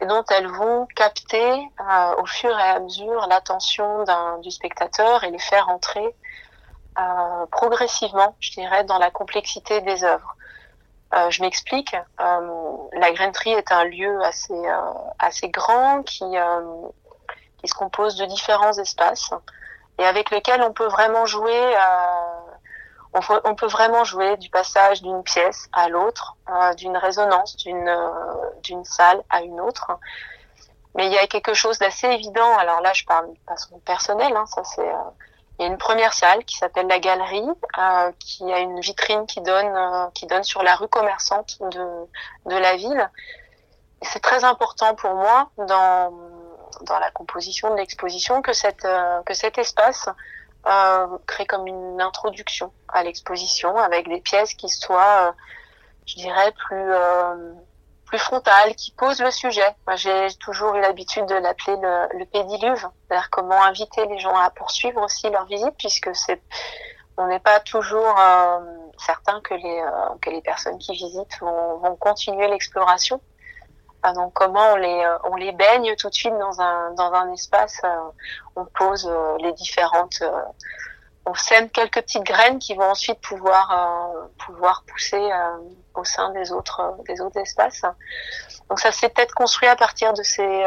et 0.00 0.06
dont 0.06 0.24
elles 0.30 0.48
vont 0.48 0.86
capter 0.94 1.52
euh, 1.52 2.14
au 2.18 2.26
fur 2.26 2.50
et 2.58 2.62
à 2.62 2.80
mesure 2.80 3.26
l'attention 3.28 4.04
du 4.42 4.50
spectateur 4.50 5.24
et 5.24 5.30
les 5.30 5.38
faire 5.38 5.68
entrer 5.68 6.14
euh, 6.98 7.46
progressivement, 7.50 8.34
je 8.40 8.52
dirais, 8.52 8.84
dans 8.84 8.98
la 8.98 9.10
complexité 9.10 9.80
des 9.82 10.04
œuvres. 10.04 10.36
Euh, 11.14 11.30
je 11.30 11.40
m'explique. 11.42 11.94
la 12.18 13.12
grainerie 13.12 13.52
est 13.52 13.70
un 13.70 13.84
lieu 13.84 14.22
assez 14.24 14.60
assez 15.18 15.48
grand 15.48 16.02
qui 16.02 16.24
qui 17.58 17.68
se 17.68 17.74
compose 17.74 18.16
de 18.16 18.26
différents 18.26 18.72
espaces 18.72 19.30
et 19.98 20.04
avec 20.04 20.30
lequel 20.30 20.62
on 20.62 20.72
peut 20.72 20.88
vraiment 20.88 21.24
jouer 21.26 21.74
on, 23.44 23.54
peut 23.54 23.66
vraiment 23.66 24.04
jouer 24.04 24.36
du 24.36 24.50
passage 24.50 25.02
d'une 25.02 25.22
pièce 25.22 25.68
à 25.72 25.88
l'autre, 25.88 26.36
euh, 26.50 26.74
d'une 26.74 26.96
résonance 26.96 27.56
d'une 27.56 27.88
euh, 27.88 28.10
d'une 28.62 28.84
salle 28.84 29.22
à 29.30 29.42
une 29.42 29.60
autre. 29.60 29.90
Mais 30.94 31.06
il 31.06 31.12
y 31.12 31.18
a 31.18 31.26
quelque 31.26 31.54
chose 31.54 31.78
d'assez 31.78 32.06
évident. 32.08 32.56
Alors 32.58 32.80
là, 32.80 32.92
je 32.92 33.04
parle 33.04 33.30
de 33.30 33.38
façon 33.46 33.78
personnelle. 33.80 34.34
Hein, 34.36 34.46
ça 34.46 34.64
c'est. 34.64 34.90
Euh, 35.60 35.62
il 35.62 35.62
y 35.62 35.64
a 35.64 35.68
une 35.68 35.78
première 35.78 36.12
salle 36.12 36.44
qui 36.44 36.56
s'appelle 36.56 36.86
la 36.86 36.98
Galerie, 36.98 37.48
qui 38.18 38.52
a 38.52 38.58
une 38.60 38.80
vitrine 38.80 39.26
qui 39.26 39.40
donne 39.40 40.10
qui 40.14 40.26
donne 40.26 40.44
sur 40.44 40.62
la 40.62 40.76
rue 40.76 40.88
commerçante 40.88 41.58
de 41.60 42.06
de 42.46 42.56
la 42.56 42.76
ville. 42.76 43.10
C'est 44.02 44.20
très 44.20 44.44
important 44.44 44.94
pour 44.94 45.14
moi 45.14 45.50
dans 45.58 46.12
dans 46.82 46.98
la 46.98 47.10
composition 47.10 47.70
de 47.70 47.76
l'exposition 47.76 48.42
que 48.42 48.52
cette 48.52 48.86
que 49.24 49.34
cet 49.34 49.58
espace 49.58 50.08
euh, 50.66 51.06
créer 51.26 51.46
comme 51.46 51.68
une 51.68 52.00
introduction 52.00 52.72
à 52.88 53.04
l'exposition 53.04 53.76
avec 53.78 54.08
des 54.08 54.20
pièces 54.20 54.52
qui 54.54 54.68
soient, 54.68 55.28
euh, 55.28 55.32
je 56.06 56.16
dirais, 56.16 56.52
plus 56.66 56.92
euh, 56.92 57.52
plus 58.06 58.18
frontales, 58.18 58.74
qui 58.76 58.92
posent 58.92 59.20
le 59.20 59.30
sujet. 59.30 59.74
J'ai 59.96 60.28
toujours 60.40 60.74
eu 60.76 60.80
l'habitude 60.80 61.26
de 61.26 61.34
l'appeler 61.34 61.76
le, 61.76 62.18
le 62.18 62.24
pédiluve, 62.24 62.88
c'est-à-dire 63.08 63.30
comment 63.30 63.62
inviter 63.62 64.06
les 64.06 64.18
gens 64.18 64.36
à 64.36 64.50
poursuivre 64.50 65.02
aussi 65.02 65.28
leur 65.30 65.46
visite, 65.46 65.74
puisque 65.78 66.14
c'est 66.14 66.40
on 67.18 67.26
n'est 67.26 67.40
pas 67.40 67.60
toujours 67.60 68.14
euh, 68.18 68.58
certain 68.98 69.40
que 69.40 69.54
les 69.54 69.82
que 70.20 70.30
les 70.30 70.42
personnes 70.42 70.78
qui 70.78 70.92
visitent 70.92 71.38
vont, 71.40 71.78
vont 71.78 71.96
continuer 71.96 72.46
l'exploration. 72.48 73.20
Ah, 74.02 74.12
donc 74.12 74.34
comment 74.34 74.74
on 74.74 74.76
les 74.76 75.04
euh, 75.04 75.18
on 75.24 75.34
les 75.34 75.50
baigne 75.50 75.96
tout 75.96 76.08
de 76.08 76.14
suite 76.14 76.38
dans 76.38 76.60
un 76.60 76.92
dans 76.92 77.12
un 77.12 77.32
espace, 77.32 77.80
euh, 77.84 77.96
on 78.54 78.64
pose 78.64 79.04
euh, 79.10 79.36
les 79.38 79.52
différentes 79.52 80.22
on 81.24 81.34
sème 81.34 81.68
quelques 81.70 82.02
petites 82.02 82.22
graines 82.22 82.60
qui 82.60 82.74
vont 82.76 82.88
ensuite 82.88 83.20
pouvoir 83.20 83.66
pouvoir 84.46 84.84
pousser 84.86 85.28
au 85.98 86.04
sein 86.04 86.30
des 86.30 86.52
autres 86.52 86.96
des 87.06 87.20
autres 87.20 87.38
espaces. 87.40 87.82
Donc 88.68 88.80
ça 88.80 88.92
s'est 88.92 89.08
peut-être 89.08 89.34
construit 89.34 89.68
à 89.68 89.76
partir 89.76 90.12
de 90.12 90.22
ces 90.22 90.64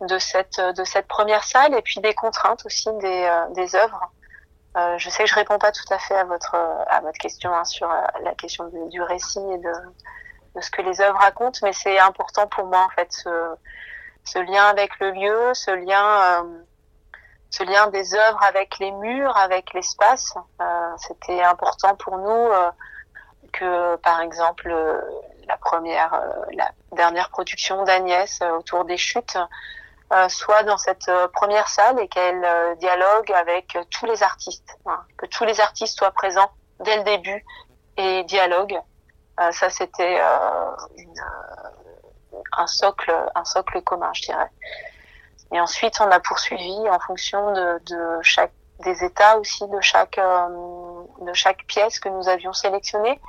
de 0.00 0.18
cette 0.18 0.60
de 0.60 0.84
cette 0.84 1.06
première 1.06 1.44
salle 1.44 1.74
et 1.74 1.82
puis 1.82 2.00
des 2.00 2.14
contraintes 2.14 2.64
aussi 2.66 2.88
des 3.00 3.44
des 3.50 3.76
œuvres. 3.76 4.12
je 4.96 5.10
sais 5.10 5.24
que 5.24 5.30
je 5.30 5.34
réponds 5.34 5.58
pas 5.58 5.72
tout 5.72 5.92
à 5.92 5.98
fait 5.98 6.16
à 6.16 6.24
votre 6.24 6.54
à 6.54 7.00
votre 7.00 7.18
question 7.18 7.54
hein, 7.54 7.64
sur 7.64 7.88
la 8.22 8.34
question 8.34 8.70
du, 8.88 9.02
récit 9.02 9.44
et 9.52 9.58
de 9.58 9.72
de 10.56 10.60
ce 10.60 10.70
que 10.70 10.82
les 10.82 11.00
œuvres 11.00 11.18
racontent, 11.18 11.60
mais 11.62 11.72
c'est 11.72 11.98
important 11.98 12.46
pour 12.48 12.66
moi 12.66 12.80
en 12.80 12.88
fait 12.90 13.12
ce, 13.12 13.54
ce 14.24 14.38
lien 14.38 14.64
avec 14.66 14.98
le 15.00 15.10
lieu, 15.10 15.54
ce 15.54 15.70
lien, 15.70 16.42
euh, 16.42 16.62
ce 17.50 17.64
lien 17.64 17.88
des 17.88 18.14
œuvres 18.14 18.42
avec 18.42 18.78
les 18.78 18.90
murs, 18.92 19.36
avec 19.36 19.72
l'espace. 19.74 20.34
Euh, 20.60 20.90
C'était 20.98 21.42
important 21.42 21.94
pour 21.96 22.18
nous 22.18 22.28
euh, 22.28 22.70
que, 23.50 23.96
par 23.96 24.20
exemple, 24.20 24.74
la 25.46 25.56
première, 25.56 26.14
euh, 26.14 26.44
la 26.52 26.70
dernière 26.92 27.30
production 27.30 27.84
d'Agnès 27.84 28.40
autour 28.58 28.84
des 28.84 28.96
chutes 28.96 29.38
soit 30.28 30.64
dans 30.64 30.76
cette 30.76 31.08
première 31.32 31.68
salle 31.68 32.00
et 32.00 32.08
qu'elle 32.08 32.44
dialogue 32.80 33.30
avec 33.32 33.78
tous 33.90 34.06
les 34.06 34.24
artistes, 34.24 34.76
hein, 34.84 34.98
que 35.16 35.26
tous 35.26 35.44
les 35.44 35.60
artistes 35.60 35.96
soient 35.96 36.10
présents 36.10 36.50
dès 36.80 36.96
le 36.96 37.04
début 37.04 37.44
et 37.96 38.24
dialoguent 38.24 38.80
euh, 39.40 39.52
ça, 39.52 39.70
c'était 39.70 40.20
euh, 40.20 40.70
un 42.56 42.66
socle, 42.66 43.12
un 43.34 43.44
socle 43.44 43.80
commun, 43.82 44.10
je 44.12 44.22
dirais. 44.22 44.50
Et 45.52 45.60
ensuite, 45.60 45.98
on 46.00 46.10
a 46.10 46.20
poursuivi 46.20 46.88
en 46.90 46.98
fonction 47.00 47.52
de, 47.52 47.80
chaque 48.22 48.52
des 48.80 49.04
états 49.04 49.38
aussi 49.38 49.66
de 49.68 49.80
chaque 49.80 50.18
euh, 50.18 50.79
de 51.20 51.32
chaque 51.32 51.64
pièce 51.66 52.00
que 52.00 52.08
nous 52.08 52.28
avions 52.28 52.52
sélectionnée. 52.52 53.20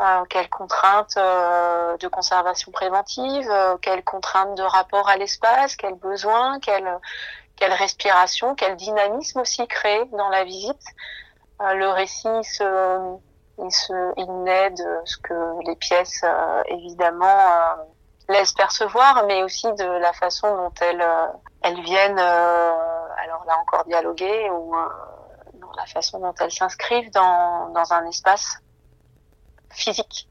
Euh, 0.00 0.24
quelles 0.30 0.48
contraintes 0.48 1.16
de 1.16 2.08
conservation 2.08 2.70
préventive, 2.70 3.50
quelles 3.82 4.04
contraintes 4.04 4.56
de 4.56 4.62
rapport 4.62 5.08
à 5.08 5.16
l'espace, 5.16 5.74
quels 5.74 5.96
besoins, 5.96 6.60
quelle 6.60 6.98
quelle 7.56 7.72
respiration, 7.72 8.54
quel 8.54 8.76
dynamisme 8.76 9.40
aussi 9.40 9.66
créé 9.66 10.04
dans 10.12 10.28
la 10.28 10.44
visite. 10.44 10.84
le 11.58 11.88
récit 11.88 12.44
se 12.44 13.18
il, 13.58 13.72
se, 13.72 14.12
il 14.16 14.42
naît 14.44 14.70
de 14.70 15.00
ce 15.04 15.16
que 15.18 15.66
les 15.66 15.76
pièces, 15.76 16.22
euh, 16.24 16.62
évidemment, 16.66 17.26
euh, 17.26 17.82
laissent 18.28 18.52
percevoir, 18.52 19.24
mais 19.26 19.42
aussi 19.42 19.66
de 19.74 19.84
la 19.84 20.12
façon 20.12 20.54
dont 20.54 20.72
elles, 20.80 21.04
elles 21.62 21.80
viennent, 21.80 22.18
alors 22.18 23.44
là 23.46 23.58
encore 23.60 23.84
dialoguer, 23.86 24.50
ou 24.50 24.74
la 25.78 25.86
façon 25.86 26.18
dont 26.18 26.34
elles 26.40 26.52
s'inscrivent 26.52 27.10
dans, 27.12 27.70
dans 27.70 27.92
un 27.92 28.06
espace 28.06 28.58
physique. 29.70 30.28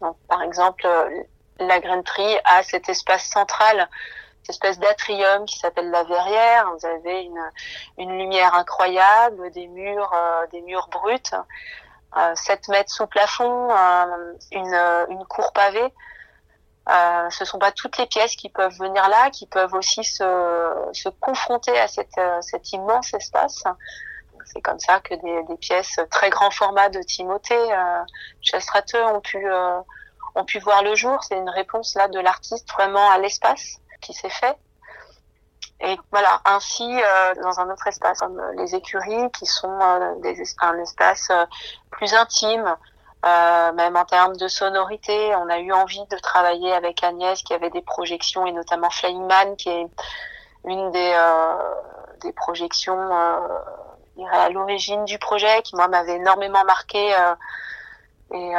Donc, 0.00 0.16
par 0.28 0.42
exemple, 0.42 0.86
la 1.58 1.80
grainerie 1.80 2.38
a 2.44 2.62
cet 2.62 2.88
espace 2.88 3.24
central 3.26 3.88
cette 4.44 4.56
espèce 4.56 4.78
d'atrium 4.78 5.46
qui 5.46 5.58
s'appelle 5.58 5.90
la 5.90 6.04
verrière. 6.04 6.70
Vous 6.78 6.86
avez 6.86 7.22
une, 7.22 7.50
une 7.96 8.18
lumière 8.18 8.54
incroyable, 8.54 9.50
des 9.52 9.66
murs, 9.68 10.12
euh, 10.12 10.46
des 10.52 10.60
murs 10.60 10.88
bruts, 10.88 11.34
euh, 12.18 12.34
7 12.34 12.68
mètres 12.68 12.92
sous 12.92 13.06
plafond, 13.06 13.70
euh, 13.70 14.34
une, 14.52 14.74
une 15.08 15.24
cour 15.26 15.52
pavée. 15.52 15.92
Euh, 16.90 17.30
ce 17.30 17.46
sont 17.46 17.58
pas 17.58 17.72
toutes 17.72 17.96
les 17.96 18.04
pièces 18.04 18.36
qui 18.36 18.50
peuvent 18.50 18.76
venir 18.78 19.08
là, 19.08 19.30
qui 19.30 19.46
peuvent 19.46 19.72
aussi 19.72 20.04
se, 20.04 20.90
se 20.92 21.08
confronter 21.08 21.78
à 21.80 21.88
cette, 21.88 22.18
euh, 22.18 22.42
cet 22.42 22.72
immense 22.72 23.14
espace. 23.14 23.64
C'est 24.46 24.60
comme 24.60 24.78
ça 24.78 25.00
que 25.00 25.14
des, 25.14 25.56
pièces 25.56 25.98
très 26.10 26.30
grand 26.30 26.50
format 26.50 26.88
de 26.88 27.00
Timothée, 27.00 27.54
euh, 27.54 28.02
chez 28.40 28.60
Strateux, 28.60 29.02
ont 29.04 29.20
pu 29.20 30.58
voir 30.60 30.82
le 30.82 30.94
jour. 30.94 31.22
C'est 31.24 31.36
une 31.36 31.50
réponse 31.50 31.94
là 31.94 32.08
de 32.08 32.18
l'artiste 32.20 32.70
vraiment 32.72 33.10
à 33.10 33.18
l'espace 33.18 33.80
qui 34.00 34.12
s'est 34.12 34.30
fait. 34.30 34.56
Et 35.80 35.98
voilà, 36.12 36.40
ainsi 36.44 36.84
euh, 36.84 37.34
dans 37.42 37.60
un 37.60 37.70
autre 37.70 37.86
espace 37.86 38.20
comme 38.20 38.40
les 38.56 38.74
écuries, 38.74 39.30
qui 39.32 39.44
sont 39.44 39.78
euh, 39.80 40.14
un 40.60 40.78
espace 40.78 41.28
euh, 41.30 41.44
plus 41.90 42.14
intime, 42.14 42.76
même 43.24 43.96
en 43.96 44.04
termes 44.04 44.36
de 44.36 44.48
sonorité. 44.48 45.34
On 45.36 45.48
a 45.48 45.58
eu 45.58 45.72
envie 45.72 46.04
de 46.10 46.16
travailler 46.18 46.72
avec 46.72 47.02
Agnès, 47.02 47.42
qui 47.42 47.54
avait 47.54 47.70
des 47.70 47.80
projections, 47.80 48.46
et 48.46 48.52
notamment 48.52 48.90
Flying 48.90 49.56
qui 49.56 49.70
est 49.70 49.86
une 50.66 50.90
des 50.90 52.32
projections 52.36 53.10
à 54.32 54.48
l'origine 54.50 55.04
du 55.04 55.18
projet, 55.18 55.62
qui 55.62 55.76
moi 55.76 55.88
m'avait 55.88 56.16
énormément 56.16 56.64
marqué 56.64 57.14
et 58.32 58.52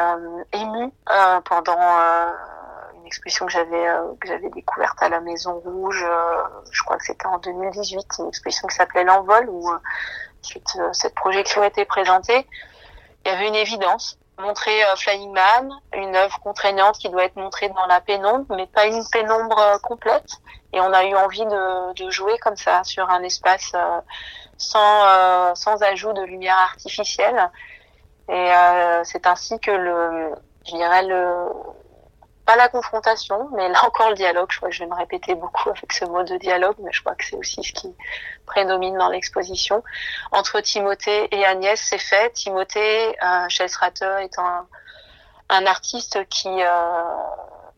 ému 0.54 0.92
pendant 1.46 1.78
une 3.06 3.10
exposition 3.10 3.46
que 3.46 3.52
j'avais 3.52 3.88
euh, 3.88 4.14
que 4.20 4.28
j'avais 4.28 4.50
découverte 4.50 5.02
à 5.02 5.10
la 5.10 5.22
Maison 5.22 5.60
Rouge. 5.60 6.04
Euh, 6.04 6.44
je 6.72 6.82
crois 6.84 6.98
que 6.98 7.06
c'était 7.06 7.28
en 7.28 7.38
2018, 7.38 8.08
une 8.18 8.28
exposition 8.30 8.68
qui 8.68 8.76
s'appelait 8.76 9.04
L'Envol 9.04 9.48
où 9.48 9.70
euh, 9.70 9.78
cette, 10.42 10.78
cette 10.94 11.14
projection 11.14 11.64
était 11.64 11.86
présentée. 11.86 12.48
Il 13.24 13.32
y 13.32 13.36
avait 13.36 13.48
une 13.48 13.56
évidence 13.56 14.18
montrer 14.38 14.82
Flying 14.98 15.32
Man, 15.32 15.70
une 15.94 16.14
œuvre 16.14 16.40
contraignante 16.42 16.98
qui 16.98 17.10
doit 17.10 17.24
être 17.24 17.38
montrée 17.38 17.70
dans 17.70 17.86
la 17.86 18.02
pénombre, 18.02 18.46
mais 18.50 18.68
pas 18.68 18.86
une 18.86 19.02
pénombre 19.10 19.80
complète. 19.82 20.30
Et 20.74 20.82
on 20.82 20.92
a 20.92 21.06
eu 21.06 21.16
envie 21.16 21.46
de, 21.46 21.94
de 21.94 22.12
jouer 22.12 22.38
comme 22.40 22.58
ça 22.58 22.84
sur 22.84 23.10
un 23.10 23.24
espace 23.24 23.72
sans, 24.58 25.56
sans 25.56 25.82
ajout 25.84 26.14
de 26.14 26.24
lumière 26.24 26.58
artificielle. 26.58 27.52
Et 28.30 28.52
c'est 29.04 29.28
ainsi 29.28 29.60
que 29.60 29.72
le, 29.72 30.34
je 30.66 30.76
dirais 30.76 31.04
le, 31.04 31.50
pas 32.46 32.56
la 32.56 32.68
confrontation, 32.70 33.50
mais 33.54 33.68
là 33.70 33.80
encore 33.86 34.10
le 34.10 34.16
dialogue. 34.16 34.52
Je 34.52 34.58
crois 34.58 34.70
que 34.70 34.76
je 34.76 34.84
vais 34.84 34.90
me 34.90 34.96
répéter 34.96 35.36
beaucoup 35.36 35.70
avec 35.70 35.92
ce 35.92 36.06
mot 36.06 36.24
de 36.24 36.38
dialogue, 36.38 36.76
mais 36.80 36.92
je 36.92 37.02
crois 37.02 37.16
que 37.16 37.26
c'est 37.26 37.36
aussi 37.36 37.64
ce 37.64 37.74
qui 37.74 37.94
prédomine 38.46 38.98
dans 38.98 39.10
l'exposition. 39.10 39.84
Entre 40.32 40.60
Timothée 40.62 41.28
et 41.36 41.46
Agnès, 41.46 41.80
c'est 41.80 41.98
fait. 41.98 42.32
Timothée, 42.34 43.16
euh, 43.24 43.48
Ratter, 43.80 44.18
est 44.22 44.38
un, 44.38 44.68
un 45.50 45.66
artiste 45.66 46.28
qui 46.30 46.50
euh, 46.62 47.04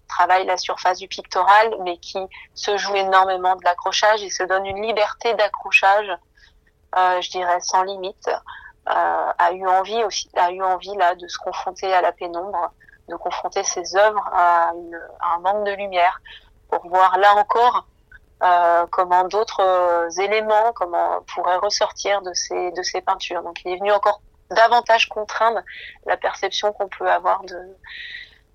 travaille 0.09 0.45
la 0.45 0.57
surface 0.57 0.97
du 0.97 1.07
pictoral, 1.07 1.73
mais 1.83 1.97
qui 1.97 2.19
se 2.53 2.77
joue 2.77 2.95
énormément 2.95 3.55
de 3.55 3.63
l'accrochage 3.63 4.21
et 4.21 4.29
se 4.29 4.43
donne 4.43 4.65
une 4.65 4.81
liberté 4.81 5.33
d'accrochage, 5.35 6.09
euh, 6.09 6.15
je 7.21 7.29
dirais, 7.29 7.59
sans 7.61 7.83
limite. 7.83 8.29
Euh, 8.89 9.33
a 9.37 9.51
eu 9.51 9.67
envie 9.67 10.01
aussi, 10.05 10.29
a 10.37 10.49
eu 10.51 10.63
envie 10.63 10.95
là 10.95 11.13
de 11.15 11.27
se 11.27 11.37
confronter 11.37 11.93
à 11.93 12.01
la 12.01 12.13
pénombre 12.13 12.71
de 13.09 13.15
confronter 13.15 13.63
ses 13.63 13.97
œuvres 13.97 14.25
à, 14.31 14.69
un 14.69 15.39
manque 15.39 15.65
de 15.65 15.71
lumière 15.71 16.21
pour 16.69 16.87
voir 16.87 17.17
là 17.17 17.35
encore 17.35 17.85
euh, 18.43 18.85
comment 18.91 19.25
d'autres 19.25 19.61
euh, 19.61 20.09
éléments 20.21 20.71
comment 20.73 21.21
pourraient 21.33 21.57
ressortir 21.57 22.21
de 22.21 22.33
ces 22.33 22.71
de 22.71 22.81
ces 22.81 23.01
peintures. 23.01 23.43
Donc 23.43 23.59
il 23.65 23.73
est 23.73 23.77
venu 23.77 23.91
encore 23.91 24.21
davantage 24.51 25.09
contraindre 25.09 25.59
la 26.05 26.15
perception 26.15 26.71
qu'on 26.71 26.87
peut 26.87 27.11
avoir 27.11 27.43
de 27.43 27.59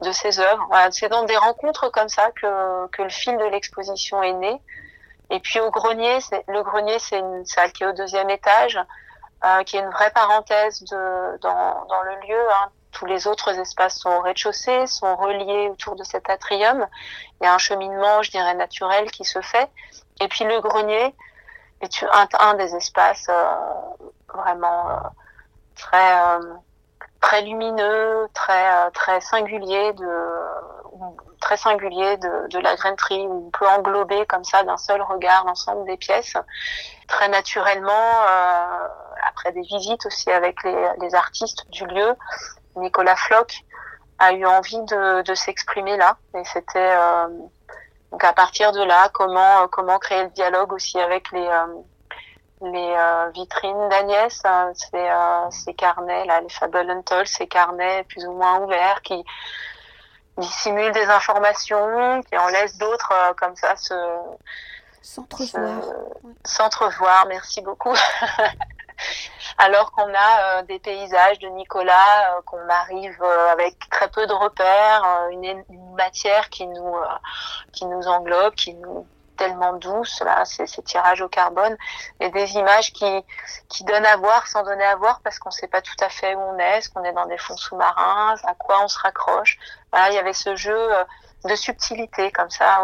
de 0.00 0.12
ces 0.12 0.40
œuvres. 0.40 0.66
C'est 0.92 1.10
dans 1.10 1.24
des 1.24 1.36
rencontres 1.36 1.90
comme 1.90 2.08
ça 2.08 2.30
que 2.30 2.86
que 2.88 3.02
le 3.02 3.10
fil 3.10 3.36
de 3.36 3.44
l'exposition 3.44 4.22
est 4.22 4.32
né. 4.32 4.62
Et 5.32 5.40
puis 5.40 5.58
au 5.58 5.70
grenier, 5.70 6.18
le 6.46 6.62
grenier, 6.62 6.98
c'est 7.00 7.18
une 7.18 7.44
salle 7.44 7.72
qui 7.72 7.82
est 7.82 7.86
au 7.86 7.92
deuxième 7.92 8.30
étage, 8.30 8.78
euh, 9.44 9.64
qui 9.64 9.76
est 9.76 9.80
une 9.80 9.90
vraie 9.90 10.10
parenthèse 10.10 10.84
dans 10.84 12.02
le 12.04 12.26
lieu. 12.28 12.50
Hein 12.52 12.70
tous 12.92 13.06
les 13.06 13.26
autres 13.26 13.58
espaces 13.58 13.98
sont 13.98 14.10
au 14.10 14.20
rez-de-chaussée, 14.20 14.86
sont 14.86 15.16
reliés 15.16 15.68
autour 15.70 15.96
de 15.96 16.04
cet 16.04 16.30
atrium. 16.30 16.86
Il 17.40 17.44
y 17.44 17.46
a 17.46 17.54
un 17.54 17.58
cheminement, 17.58 18.22
je 18.22 18.30
dirais, 18.30 18.54
naturel 18.54 19.10
qui 19.10 19.24
se 19.24 19.40
fait. 19.40 19.68
Et 20.20 20.28
puis 20.28 20.44
le 20.44 20.60
grenier 20.60 21.14
est 21.80 22.04
un, 22.38 22.54
des 22.54 22.76
espaces 22.76 23.26
euh, 23.28 23.54
vraiment 24.32 24.90
euh, 24.90 24.94
très 25.74 26.38
très 27.22 27.42
lumineux, 27.42 28.28
très 28.34 28.90
très 28.90 29.20
singulier 29.20 29.92
de 29.94 30.08
très 31.40 31.56
singulier 31.56 32.18
de, 32.18 32.48
de 32.48 32.58
la 32.58 32.76
grainerie 32.76 33.26
où 33.26 33.46
on 33.46 33.50
peut 33.50 33.66
englober 33.66 34.26
comme 34.26 34.44
ça 34.44 34.62
d'un 34.62 34.76
seul 34.76 35.00
regard 35.02 35.44
l'ensemble 35.46 35.86
des 35.86 35.96
pièces 35.96 36.36
très 37.08 37.28
naturellement 37.28 38.10
après 39.26 39.50
des 39.52 39.62
visites 39.62 40.04
aussi 40.06 40.30
avec 40.30 40.62
les, 40.62 40.88
les 41.00 41.14
artistes 41.14 41.68
du 41.70 41.86
lieu 41.86 42.14
Nicolas 42.76 43.16
Floch 43.16 43.64
a 44.18 44.32
eu 44.32 44.46
envie 44.46 44.80
de, 44.82 45.22
de 45.22 45.34
s'exprimer 45.34 45.96
là. 45.96 46.16
Et 46.34 46.44
c'était 46.44 46.94
euh, 46.96 47.28
donc 48.10 48.22
à 48.24 48.32
partir 48.32 48.72
de 48.72 48.82
là, 48.82 49.08
comment 49.12 49.66
comment 49.68 49.98
créer 49.98 50.24
le 50.24 50.30
dialogue 50.30 50.72
aussi 50.72 50.98
avec 51.00 51.30
les 51.32 51.46
euh, 51.46 51.66
les 52.62 52.94
euh, 52.96 53.30
vitrines 53.30 53.88
d'Agnès, 53.88 54.40
hein, 54.44 54.72
ces, 54.74 55.08
ces 55.50 55.74
carnets 55.74 56.24
là, 56.24 56.40
les 56.40 56.48
Fable 56.48 56.90
Untold, 56.90 57.26
ces 57.26 57.46
carnets 57.46 58.04
plus 58.04 58.24
ou 58.26 58.32
moins 58.32 58.60
ouverts 58.60 59.02
qui 59.02 59.24
dissimulent 60.38 60.92
des 60.92 61.06
informations, 61.06 62.22
qui 62.22 62.36
en 62.38 62.48
laissent 62.48 62.78
d'autres 62.78 63.12
comme 63.36 63.56
ça 63.56 63.76
se 63.76 63.94
s'entrevoir. 65.02 65.80
S'entrevoir, 66.44 67.26
merci 67.26 67.60
beaucoup. 67.60 67.94
alors 69.58 69.92
qu'on 69.92 70.12
a 70.14 70.58
euh, 70.58 70.62
des 70.62 70.78
paysages 70.78 71.38
de 71.38 71.48
Nicolas, 71.48 72.36
euh, 72.36 72.42
qu'on 72.44 72.68
arrive 72.68 73.16
euh, 73.22 73.52
avec 73.52 73.76
très 73.90 74.08
peu 74.08 74.26
de 74.26 74.32
repères, 74.32 75.28
une, 75.30 75.64
matière 75.96 76.48
qui 76.48 76.66
nous 76.66 76.96
qui 77.72 77.84
nous 77.84 78.08
englobe, 78.08 78.54
qui 78.54 78.72
nous 78.74 79.06
tellement 79.36 79.72
douce 79.74 80.22
là, 80.24 80.44
ces, 80.44 80.66
tirages 80.82 81.20
au 81.22 81.28
carbone, 81.28 81.76
et 82.20 82.30
des 82.30 82.54
images 82.54 82.92
qui 82.92 83.24
qui 83.68 83.84
donnent 83.84 84.06
à 84.06 84.16
voir 84.16 84.46
sans 84.46 84.62
donner 84.62 84.84
à 84.84 84.96
voir 84.96 85.20
parce 85.22 85.38
qu'on 85.38 85.50
sait 85.50 85.68
pas 85.68 85.82
tout 85.82 85.96
à 86.00 86.08
fait 86.08 86.34
où 86.34 86.40
on 86.40 86.58
est, 86.58 86.78
est-ce 86.78 86.90
qu'on 86.90 87.04
est 87.04 87.12
dans 87.12 87.26
des 87.26 87.38
fonds 87.38 87.56
sous-marins, 87.56 88.34
à 88.44 88.54
quoi 88.54 88.82
on 88.82 88.88
se 88.88 88.98
raccroche. 88.98 89.58
Voilà, 89.90 90.10
il 90.10 90.14
y 90.14 90.18
avait 90.18 90.32
ce 90.32 90.56
jeu 90.56 90.78
de 91.44 91.54
subtilité 91.54 92.30
comme 92.32 92.50
ça. 92.50 92.80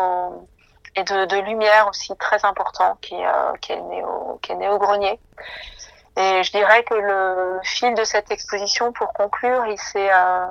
et 0.97 1.05
de, 1.05 1.27
de, 1.27 1.37
lumière 1.37 1.89
aussi 1.89 2.17
très 2.17 2.45
important 2.45 2.97
qui, 3.01 3.15
euh, 3.15 3.53
qui, 3.61 3.73
est 3.73 3.81
né 3.81 4.03
au, 4.03 4.39
qui 4.43 4.53
est 4.53 4.57
né 4.57 4.69
au 4.69 4.79
grenier. 4.79 5.21
Et 6.17 6.43
je 6.43 6.51
dirais 6.51 6.83
que 6.83 6.95
le 6.95 7.61
fil 7.63 7.95
de 7.95 8.03
cette 8.03 8.31
exposition, 8.33 8.93
pour 8.93 9.13
conclure, 9.13 9.67
il 9.67 9.79
s'est 9.79 10.13
euh, 10.13 10.47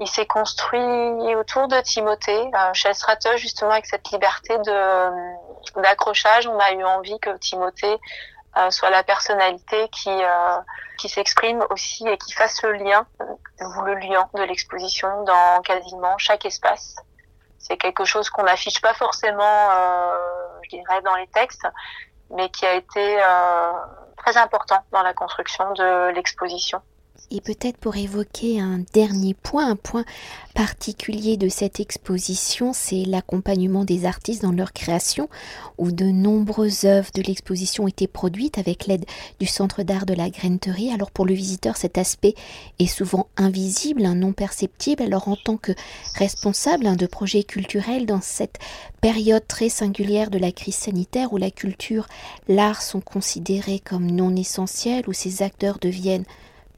il 0.00 0.08
s'est 0.08 0.26
construit 0.26 1.34
autour 1.34 1.68
de 1.68 1.80
Timothée. 1.80 2.50
Euh, 2.54 2.72
chez 2.72 2.92
Stratos, 2.94 3.36
justement, 3.36 3.72
avec 3.72 3.86
cette 3.86 4.10
liberté 4.10 4.56
de 4.58 5.80
d'accrochage, 5.80 6.46
on 6.46 6.58
a 6.58 6.72
eu 6.72 6.84
envie 6.84 7.18
que 7.18 7.36
Timothée 7.38 7.98
euh, 8.56 8.70
soit 8.70 8.90
la 8.90 9.02
personnalité 9.02 9.88
qui 9.88 10.10
euh, 10.10 10.58
qui 10.98 11.08
s'exprime 11.08 11.64
aussi 11.70 12.06
et 12.06 12.18
qui 12.18 12.32
fasse 12.32 12.62
le 12.62 12.72
lien, 12.72 13.06
le 13.60 13.94
lien 13.94 14.28
de 14.34 14.42
l'exposition 14.42 15.24
dans 15.24 15.62
quasiment 15.62 16.16
chaque 16.18 16.44
espace. 16.44 16.96
C'est 17.58 17.76
quelque 17.76 18.04
chose 18.04 18.30
qu'on 18.30 18.44
n'affiche 18.44 18.80
pas 18.80 18.94
forcément, 18.94 19.70
euh, 19.70 20.16
je 20.62 20.70
dirais, 20.70 21.02
dans 21.02 21.14
les 21.16 21.26
textes, 21.28 21.66
mais 22.30 22.48
qui 22.50 22.66
a 22.66 22.74
été 22.74 23.22
euh, 23.22 23.72
très 24.16 24.36
important 24.36 24.78
dans 24.92 25.02
la 25.02 25.14
construction 25.14 25.72
de 25.72 26.10
l'exposition. 26.10 26.82
Et 27.30 27.42
peut-être 27.42 27.76
pour 27.76 27.96
évoquer 27.96 28.58
un 28.58 28.82
dernier 28.94 29.34
point, 29.34 29.68
un 29.68 29.76
point 29.76 30.06
particulier 30.54 31.36
de 31.36 31.50
cette 31.50 31.78
exposition, 31.78 32.72
c'est 32.72 33.04
l'accompagnement 33.04 33.84
des 33.84 34.06
artistes 34.06 34.40
dans 34.40 34.52
leur 34.52 34.72
création, 34.72 35.28
où 35.76 35.92
de 35.92 36.06
nombreuses 36.06 36.86
œuvres 36.86 37.10
de 37.14 37.20
l'exposition 37.20 37.84
ont 37.84 37.88
été 37.88 38.06
produites 38.06 38.56
avec 38.56 38.86
l'aide 38.86 39.04
du 39.40 39.46
Centre 39.46 39.82
d'art 39.82 40.06
de 40.06 40.14
la 40.14 40.30
Graineterie. 40.30 40.90
Alors 40.90 41.10
pour 41.10 41.26
le 41.26 41.34
visiteur, 41.34 41.76
cet 41.76 41.98
aspect 41.98 42.34
est 42.78 42.86
souvent 42.86 43.28
invisible, 43.36 44.04
non 44.04 44.32
perceptible. 44.32 45.02
Alors 45.02 45.28
en 45.28 45.36
tant 45.36 45.58
que 45.58 45.72
responsable 46.14 46.96
de 46.96 47.06
projets 47.06 47.44
culturels 47.44 48.06
dans 48.06 48.22
cette 48.22 48.58
période 49.02 49.46
très 49.46 49.68
singulière 49.68 50.30
de 50.30 50.38
la 50.38 50.50
crise 50.50 50.76
sanitaire, 50.76 51.34
où 51.34 51.36
la 51.36 51.50
culture, 51.50 52.06
l'art 52.48 52.80
sont 52.80 53.02
considérés 53.02 53.80
comme 53.80 54.10
non 54.10 54.34
essentiels, 54.34 55.04
où 55.08 55.12
ces 55.12 55.42
acteurs 55.42 55.78
deviennent 55.78 56.24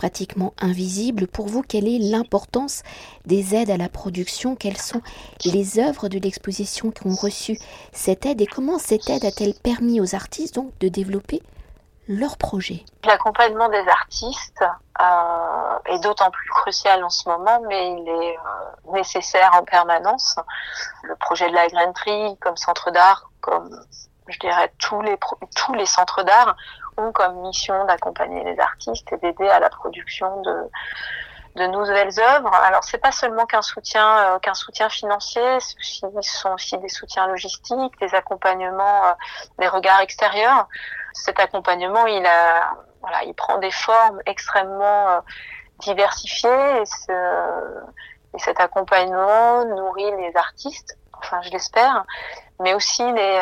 pratiquement 0.01 0.55
invisible. 0.63 1.27
Pour 1.27 1.47
vous, 1.47 1.61
quelle 1.61 1.87
est 1.87 1.99
l'importance 1.99 2.83
des 3.27 3.55
aides 3.55 3.69
à 3.69 3.77
la 3.77 3.91
production? 3.91 4.57
Quelles 4.57 4.79
sont 4.79 5.03
les 5.45 5.79
œuvres 5.79 6.09
de 6.09 6.19
l'exposition 6.19 6.91
qui 6.91 7.07
ont 7.07 7.15
reçu 7.15 7.59
cette 7.93 8.25
aide? 8.25 8.41
Et 8.41 8.47
comment 8.47 8.79
cette 8.79 9.11
aide 9.11 9.27
a-t-elle 9.27 9.53
permis 9.53 10.01
aux 10.01 10.15
artistes 10.15 10.55
donc 10.55 10.73
de 10.79 10.89
développer 10.89 11.43
leur 12.09 12.39
projet 12.39 12.83
L'accompagnement 13.05 13.69
des 13.69 13.87
artistes 13.87 14.65
euh, 15.03 15.79
est 15.95 15.99
d'autant 15.99 16.31
plus 16.31 16.49
crucial 16.49 17.05
en 17.05 17.11
ce 17.11 17.29
moment, 17.29 17.61
mais 17.69 17.93
il 17.93 18.09
est 18.09 18.39
euh, 18.39 18.93
nécessaire 18.95 19.51
en 19.53 19.65
permanence. 19.65 20.37
Le 21.03 21.15
projet 21.17 21.51
de 21.51 21.55
la 21.55 21.69
grainerie 21.69 22.39
comme 22.39 22.57
centre 22.57 22.91
d'art, 22.91 23.31
comme 23.43 23.69
je 24.29 24.39
dirais 24.39 24.73
tous 24.79 25.03
les 25.03 25.19
tous 25.57 25.75
les 25.75 25.87
centres 25.87 26.23
d'art 26.23 26.57
comme 27.13 27.41
mission 27.41 27.85
d'accompagner 27.87 28.45
les 28.45 28.59
artistes 28.61 29.13
et 29.13 29.17
d'aider 29.19 29.49
à 29.49 29.61
la 29.61 29.71
production 29.71 30.41
de 30.43 30.71
de 31.57 31.67
nouvelles 31.67 32.19
œuvres. 32.21 32.55
Alors 32.55 32.85
c'est 32.85 32.99
pas 32.99 33.13
seulement 33.13 33.47
qu'un 33.47 33.63
soutien 33.63 34.19
euh, 34.19 34.39
qu'un 34.39 34.55
soutien 34.55 34.89
financier, 34.89 35.59
ce 35.61 36.11
sont 36.23 36.53
aussi 36.53 36.79
des 36.79 36.89
soutiens 36.89 37.27
logistiques, 37.27 37.99
des 38.01 38.15
accompagnements, 38.15 39.07
euh, 39.07 39.13
des 39.59 39.69
regards 39.69 40.01
extérieurs. 40.01 40.69
Cet 41.13 41.41
accompagnement, 41.41 42.07
il 42.07 42.25
a 42.25 42.77
voilà, 43.01 43.25
il 43.25 43.35
prend 43.35 43.59
des 43.59 43.71
formes 43.71 44.21
extrêmement 44.27 45.09
euh, 45.09 45.21
diversifiées 45.79 46.83
et, 46.83 46.87
ce, 46.87 47.13
et 48.35 48.39
cet 48.39 48.61
accompagnement 48.61 49.65
nourrit 49.65 50.13
les 50.19 50.37
artistes, 50.37 50.99
enfin 51.15 51.41
je 51.43 51.51
l'espère, 51.51 52.05
mais 52.61 52.75
aussi 52.75 53.03
les 53.13 53.41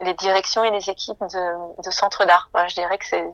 les 0.00 0.14
directions 0.14 0.64
et 0.64 0.70
les 0.70 0.88
équipes 0.90 1.22
de, 1.22 1.90
centres 1.90 2.24
d'art. 2.24 2.48
je 2.68 2.74
dirais 2.74 2.98
que 2.98 3.06
c'est 3.06 3.26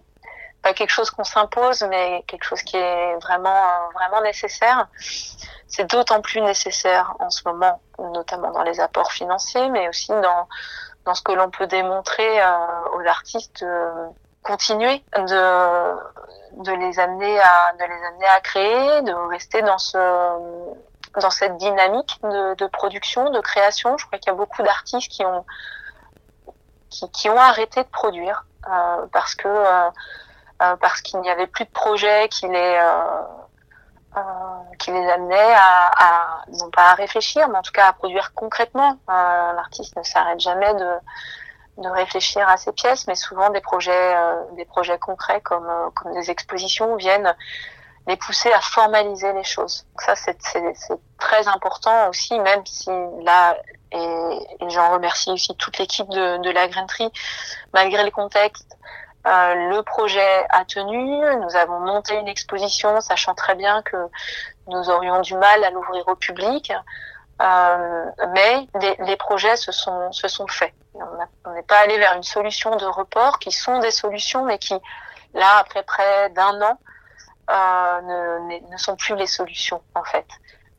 pas 0.63 0.73
quelque 0.73 0.91
chose 0.91 1.11
qu'on 1.11 1.25
s'impose, 1.25 1.83
mais 1.89 2.25
quelque 2.27 2.45
chose 2.45 2.63
qui 2.63 2.77
est 2.77 3.17
vraiment 3.23 3.63
vraiment 3.95 4.21
nécessaire. 4.23 4.89
C'est 5.69 5.89
d'autant 5.91 6.21
plus 6.21 6.41
nécessaire 6.41 7.15
en 7.21 7.31
ce 7.31 7.43
moment, 7.47 7.81
notamment 7.99 8.51
dans 8.51 8.63
les 8.63 8.81
apports 8.81 9.13
financiers, 9.13 9.69
mais 9.71 9.89
aussi 9.89 10.11
dans 10.11 10.49
dans 11.05 11.15
ce 11.15 11.23
que 11.23 11.33
l'on 11.33 11.51
peut 11.51 11.69
démontrer 11.69 12.43
euh, 12.43 12.49
aux 12.95 13.07
artistes 13.07 13.63
de 13.63 14.09
continuer 14.43 15.05
de 15.17 16.63
de 16.65 16.73
les 16.73 16.99
amener 16.99 17.39
à 17.39 17.73
de 17.79 17.85
les 17.85 18.07
amener 18.09 18.27
à 18.27 18.41
créer, 18.41 19.03
de 19.03 19.13
rester 19.31 19.63
dans 19.63 19.79
ce 19.79 19.99
dans 21.21 21.31
cette 21.31 21.57
dynamique 21.57 22.21
de 22.23 22.67
production, 22.67 23.31
de 23.31 23.41
création. 23.41 23.97
Je 23.97 24.07
crois 24.07 24.19
qu'il 24.19 24.31
y 24.33 24.35
a 24.35 24.37
beaucoup 24.37 24.63
d'artistes 24.63 25.11
qui 25.11 25.25
ont 25.25 25.45
qui, 26.91 27.29
ont 27.29 27.39
arrêté 27.39 27.83
de 27.83 27.89
produire 27.89 28.47
euh, 28.69 29.07
parce 29.13 29.35
que 29.35 29.49
euh, 29.49 29.91
euh, 30.63 30.77
parce 30.77 31.03
qu'il 31.03 31.21
n'y 31.21 31.31
avait 31.31 31.47
plus 31.47 31.65
de 31.65 31.71
projets 31.71 32.29
qui 32.29 32.49
les 32.49 32.81
qui 34.79 34.91
les 34.91 35.11
amenaient 35.11 35.55
à, 35.55 35.91
à, 35.95 36.45
non 36.49 36.71
pas 36.71 36.93
à 36.93 36.95
réfléchir, 36.95 37.51
mais 37.51 37.59
en 37.59 37.63
tout 37.63 37.73
cas 37.73 37.89
à 37.89 37.93
produire 37.93 38.33
concrètement. 38.33 38.99
L'artiste 39.09 39.95
ne 39.95 40.03
s'arrête 40.03 40.41
jamais 40.41 40.73
de, 40.73 40.91
de 41.83 41.89
réfléchir 41.91 42.49
à 42.49 42.57
ses 42.57 42.73
pièces, 42.73 43.07
mais 43.07 43.15
souvent 43.15 43.51
des 43.51 43.61
projets, 43.61 44.17
des 44.53 44.65
projets 44.65 44.99
concrets 44.99 45.43
comme, 45.43 45.71
comme 45.95 46.15
des 46.15 46.31
expositions 46.31 46.97
viennent 46.97 47.35
les 48.07 48.17
pousser 48.17 48.53
à 48.53 48.61
formaliser 48.61 49.33
les 49.33 49.45
choses. 49.45 49.85
Donc 49.93 50.01
ça, 50.01 50.15
c'est 50.17 50.39
très 51.19 51.49
important 51.49 52.09
aussi, 52.09 52.39
même 52.39 52.65
si 52.65 52.91
là, 53.23 53.57
et, 53.93 54.39
et 54.61 54.71
j'en 54.71 54.93
remercie 54.93 55.31
aussi 55.31 55.55
toute 55.57 55.79
l'équipe 55.79 56.09
de, 56.09 56.39
de, 56.39 56.51
la 56.51 56.69
grainerie, 56.69 57.11
malgré 57.73 58.05
le 58.05 58.11
contexte, 58.11 58.77
euh, 59.27 59.55
le 59.71 59.83
projet 59.83 60.47
a 60.51 60.65
tenu. 60.65 61.19
Nous 61.41 61.57
avons 61.57 61.81
monté 61.81 62.15
une 62.15 62.29
exposition, 62.29 63.01
sachant 63.01 63.35
très 63.35 63.55
bien 63.55 63.83
que 63.83 63.97
nous 64.69 64.91
aurions 64.91 65.21
du 65.21 65.35
mal 65.35 65.65
à 65.65 65.71
l'ouvrir 65.71 66.07
au 66.09 66.17
public. 66.17 66.73
Euh, 67.43 68.05
mais 68.33 68.67
les, 68.81 68.97
les, 69.05 69.17
projets 69.17 69.57
se 69.57 69.71
sont, 69.71 70.11
se 70.11 70.27
sont 70.27 70.47
faits. 70.47 70.73
On 71.45 71.51
n'est 71.53 71.63
pas 71.65 71.81
allé 71.81 71.99
vers 71.99 72.15
une 72.15 72.23
solution 72.23 72.77
de 72.77 72.87
report, 72.87 73.39
qui 73.39 73.53
sont 73.53 73.79
des 73.81 73.91
solutions, 73.91 74.45
mais 74.45 74.59
qui, 74.59 74.75
là, 75.35 75.59
après 75.59 75.83
près 75.83 76.31
d'un 76.31 76.63
an, 76.63 76.79
euh, 77.51 78.01
ne, 78.01 78.73
ne, 78.73 78.77
sont 78.77 78.97
plus 78.97 79.15
les 79.17 79.27
solutions 79.27 79.83
en 79.95 80.03
fait. 80.03 80.27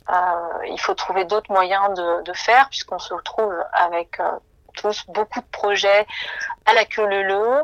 Euh, 0.10 0.66
il 0.70 0.80
faut 0.80 0.94
trouver 0.94 1.26
d'autres 1.26 1.52
moyens 1.52 1.94
de, 1.94 2.34
faire 2.34 2.70
puisqu'on 2.70 3.00
se 3.00 3.14
retrouve 3.14 3.54
avec 3.74 4.20
euh, 4.20 4.32
tous 4.76 5.06
beaucoup 5.08 5.42
de 5.42 5.48
projets 5.48 6.06
à 6.66 6.74
la 6.74 6.86
queue 6.86 7.06
leu 7.06 7.64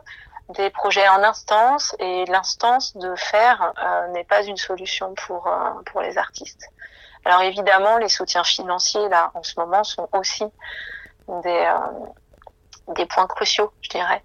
des 0.50 0.70
projets 0.70 1.08
en 1.08 1.24
instance 1.24 1.96
et 2.00 2.26
l'instance 2.26 2.98
de 2.98 3.16
faire 3.16 3.72
euh, 3.82 4.08
n'est 4.10 4.26
pas 4.26 4.44
une 4.44 4.58
solution 4.58 5.14
pour 5.14 5.50
pour 5.86 6.02
les 6.02 6.18
artistes. 6.18 6.68
Alors 7.24 7.42
évidemment, 7.42 7.98
les 7.98 8.10
soutiens 8.10 8.44
financiers 8.44 9.08
là 9.08 9.32
en 9.36 9.44
ce 9.44 9.58
moment 9.58 9.84
sont 9.86 10.10
aussi 10.12 10.46
des 11.28 11.72
des 12.90 13.06
points 13.06 13.28
cruciaux, 13.28 13.72
je 13.82 13.90
dirais, 13.92 14.22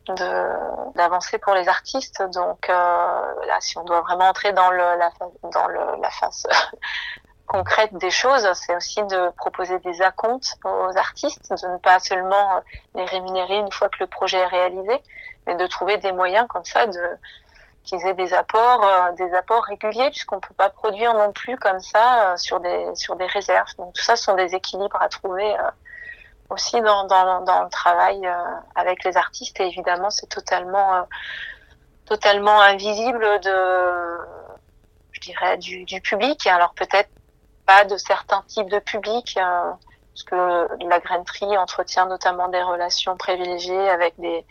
d'avancer 0.97 1.39
pour 1.39 1.55
les 1.55 1.69
artistes. 1.69 2.21
Donc 2.33 2.67
là, 2.67 3.59
si 3.61 3.79
on 3.79 3.85
doit 3.85 4.01
vraiment 4.01 4.29
entrer 4.29 4.53
dans 4.53 4.71
le 4.71 4.97
la 4.99 5.13
dans 5.53 5.69
le, 5.69 6.01
la 6.01 6.11
phase 6.11 6.49
concrète 7.49 7.95
des 7.95 8.11
choses, 8.11 8.47
c'est 8.53 8.77
aussi 8.77 9.03
de 9.05 9.31
proposer 9.31 9.79
des 9.81 10.03
acomptes 10.03 10.57
aux 10.65 10.97
artistes, 10.97 11.51
de 11.51 11.69
ne 11.69 11.79
pas 11.79 11.99
seulement 11.99 12.63
les 12.95 13.05
rémunérer 13.05 13.57
une 13.57 13.73
fois 13.73 13.89
que 13.89 13.97
le 14.01 14.07
projet 14.07 14.39
est 14.39 14.47
réalisé, 14.47 15.03
mais 15.47 15.57
de 15.57 15.67
trouver 15.67 15.97
des 15.97 16.13
moyens 16.13 16.47
comme 16.49 16.65
ça 16.65 16.87
de 16.87 17.01
qu'ils 17.85 18.07
aient 18.07 18.15
des 18.15 18.35
apports, 18.35 18.85
euh, 18.85 19.13
des 19.13 19.33
apports 19.35 19.65
réguliers, 19.65 20.11
puisqu'on 20.11 20.41
peut 20.41 20.55
pas 20.55 20.69
produire 20.69 21.15
non 21.15 21.33
plus 21.33 21.57
comme 21.57 21.81
ça 21.81 22.33
euh, 22.33 22.37
sur 22.37 22.61
des 22.61 22.95
sur 22.95 23.17
des 23.17 23.27
réserves. 23.27 23.75
Donc 23.79 23.95
tout 23.95 24.03
ça 24.03 24.15
sont 24.15 24.35
des 24.35 24.55
équilibres 24.55 25.01
à 25.01 25.09
trouver 25.09 25.59
euh, 25.59 25.71
aussi 26.51 26.81
dans, 26.83 27.07
dans, 27.07 27.41
dans 27.43 27.63
le 27.63 27.71
travail 27.71 28.27
avec 28.75 29.05
les 29.05 29.17
artistes 29.19 29.61
et 29.61 29.67
évidemment 29.67 30.09
c'est 30.09 30.29
totalement 30.29 31.07
totalement 32.07 32.59
invisible 32.63 33.21
de 33.41 34.19
je 35.13 35.21
dirais 35.21 35.59
du, 35.59 35.85
du 35.85 36.01
public 36.01 36.47
alors 36.47 36.73
peut-être 36.73 37.11
de 37.89 37.97
certains 37.97 38.43
types 38.49 38.71
de 38.71 38.79
publics 38.79 39.39
euh, 39.39 39.73
parce 40.15 40.25
que 40.25 40.85
la 40.85 40.99
grainerie 41.01 41.57
entretient 41.59 42.07
notamment 42.07 42.49
des 42.49 42.63
relations 42.63 43.17
privilégiées 43.17 43.89
avec 43.89 44.19
des 44.19 44.45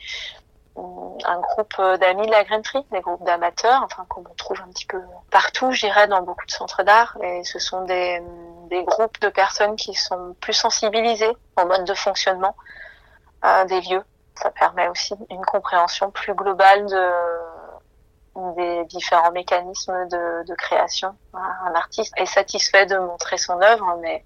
un 1.25 1.39
groupe 1.39 1.75
d'amis 1.99 2.27
de 2.27 2.31
la 2.31 2.43
grainerie, 2.43 2.85
des 2.91 3.01
groupes 3.01 3.23
d'amateurs, 3.23 3.81
enfin 3.83 4.05
qu'on 4.07 4.23
trouve 4.37 4.61
un 4.61 4.67
petit 4.71 4.85
peu 4.85 5.01
partout, 5.31 5.71
j'irais 5.71 6.07
dans 6.07 6.21
beaucoup 6.21 6.45
de 6.45 6.51
centres 6.51 6.83
d'art. 6.83 7.17
Et 7.23 7.43
ce 7.43 7.59
sont 7.59 7.83
des, 7.85 8.21
des 8.69 8.83
groupes 8.83 9.19
de 9.19 9.29
personnes 9.29 9.75
qui 9.75 9.93
sont 9.93 10.35
plus 10.39 10.53
sensibilisées 10.53 11.35
au 11.59 11.65
mode 11.65 11.85
de 11.85 11.93
fonctionnement 11.93 12.55
euh, 13.45 13.65
des 13.65 13.81
lieux. 13.81 14.03
Ça 14.35 14.51
permet 14.51 14.87
aussi 14.89 15.15
une 15.31 15.43
compréhension 15.45 16.11
plus 16.11 16.35
globale 16.35 16.85
de 16.85 17.11
des 18.55 18.85
différents 18.85 19.31
mécanismes 19.31 20.07
de, 20.09 20.45
de 20.47 20.55
création. 20.55 21.15
Un 21.33 21.73
artiste 21.75 22.13
est 22.17 22.25
satisfait 22.25 22.85
de 22.85 22.97
montrer 22.97 23.37
son 23.37 23.61
œuvre, 23.61 23.97
mais 24.01 24.23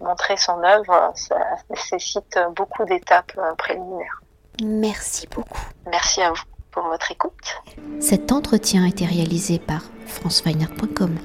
montrer 0.00 0.36
son 0.36 0.62
œuvre, 0.62 1.12
ça 1.14 1.36
nécessite 1.70 2.38
beaucoup 2.54 2.84
d'étapes 2.84 3.32
euh, 3.38 3.54
préliminaires. 3.54 4.20
Merci 4.62 5.26
beaucoup. 5.28 5.60
Merci 5.86 6.22
à 6.22 6.30
vous 6.30 6.42
pour 6.70 6.84
votre 6.84 7.10
écoute. 7.10 7.62
Cet 8.00 8.32
entretien 8.32 8.84
a 8.84 8.88
été 8.88 9.06
réalisé 9.06 9.58
par 9.58 9.82
franceweiner.com. 10.06 11.16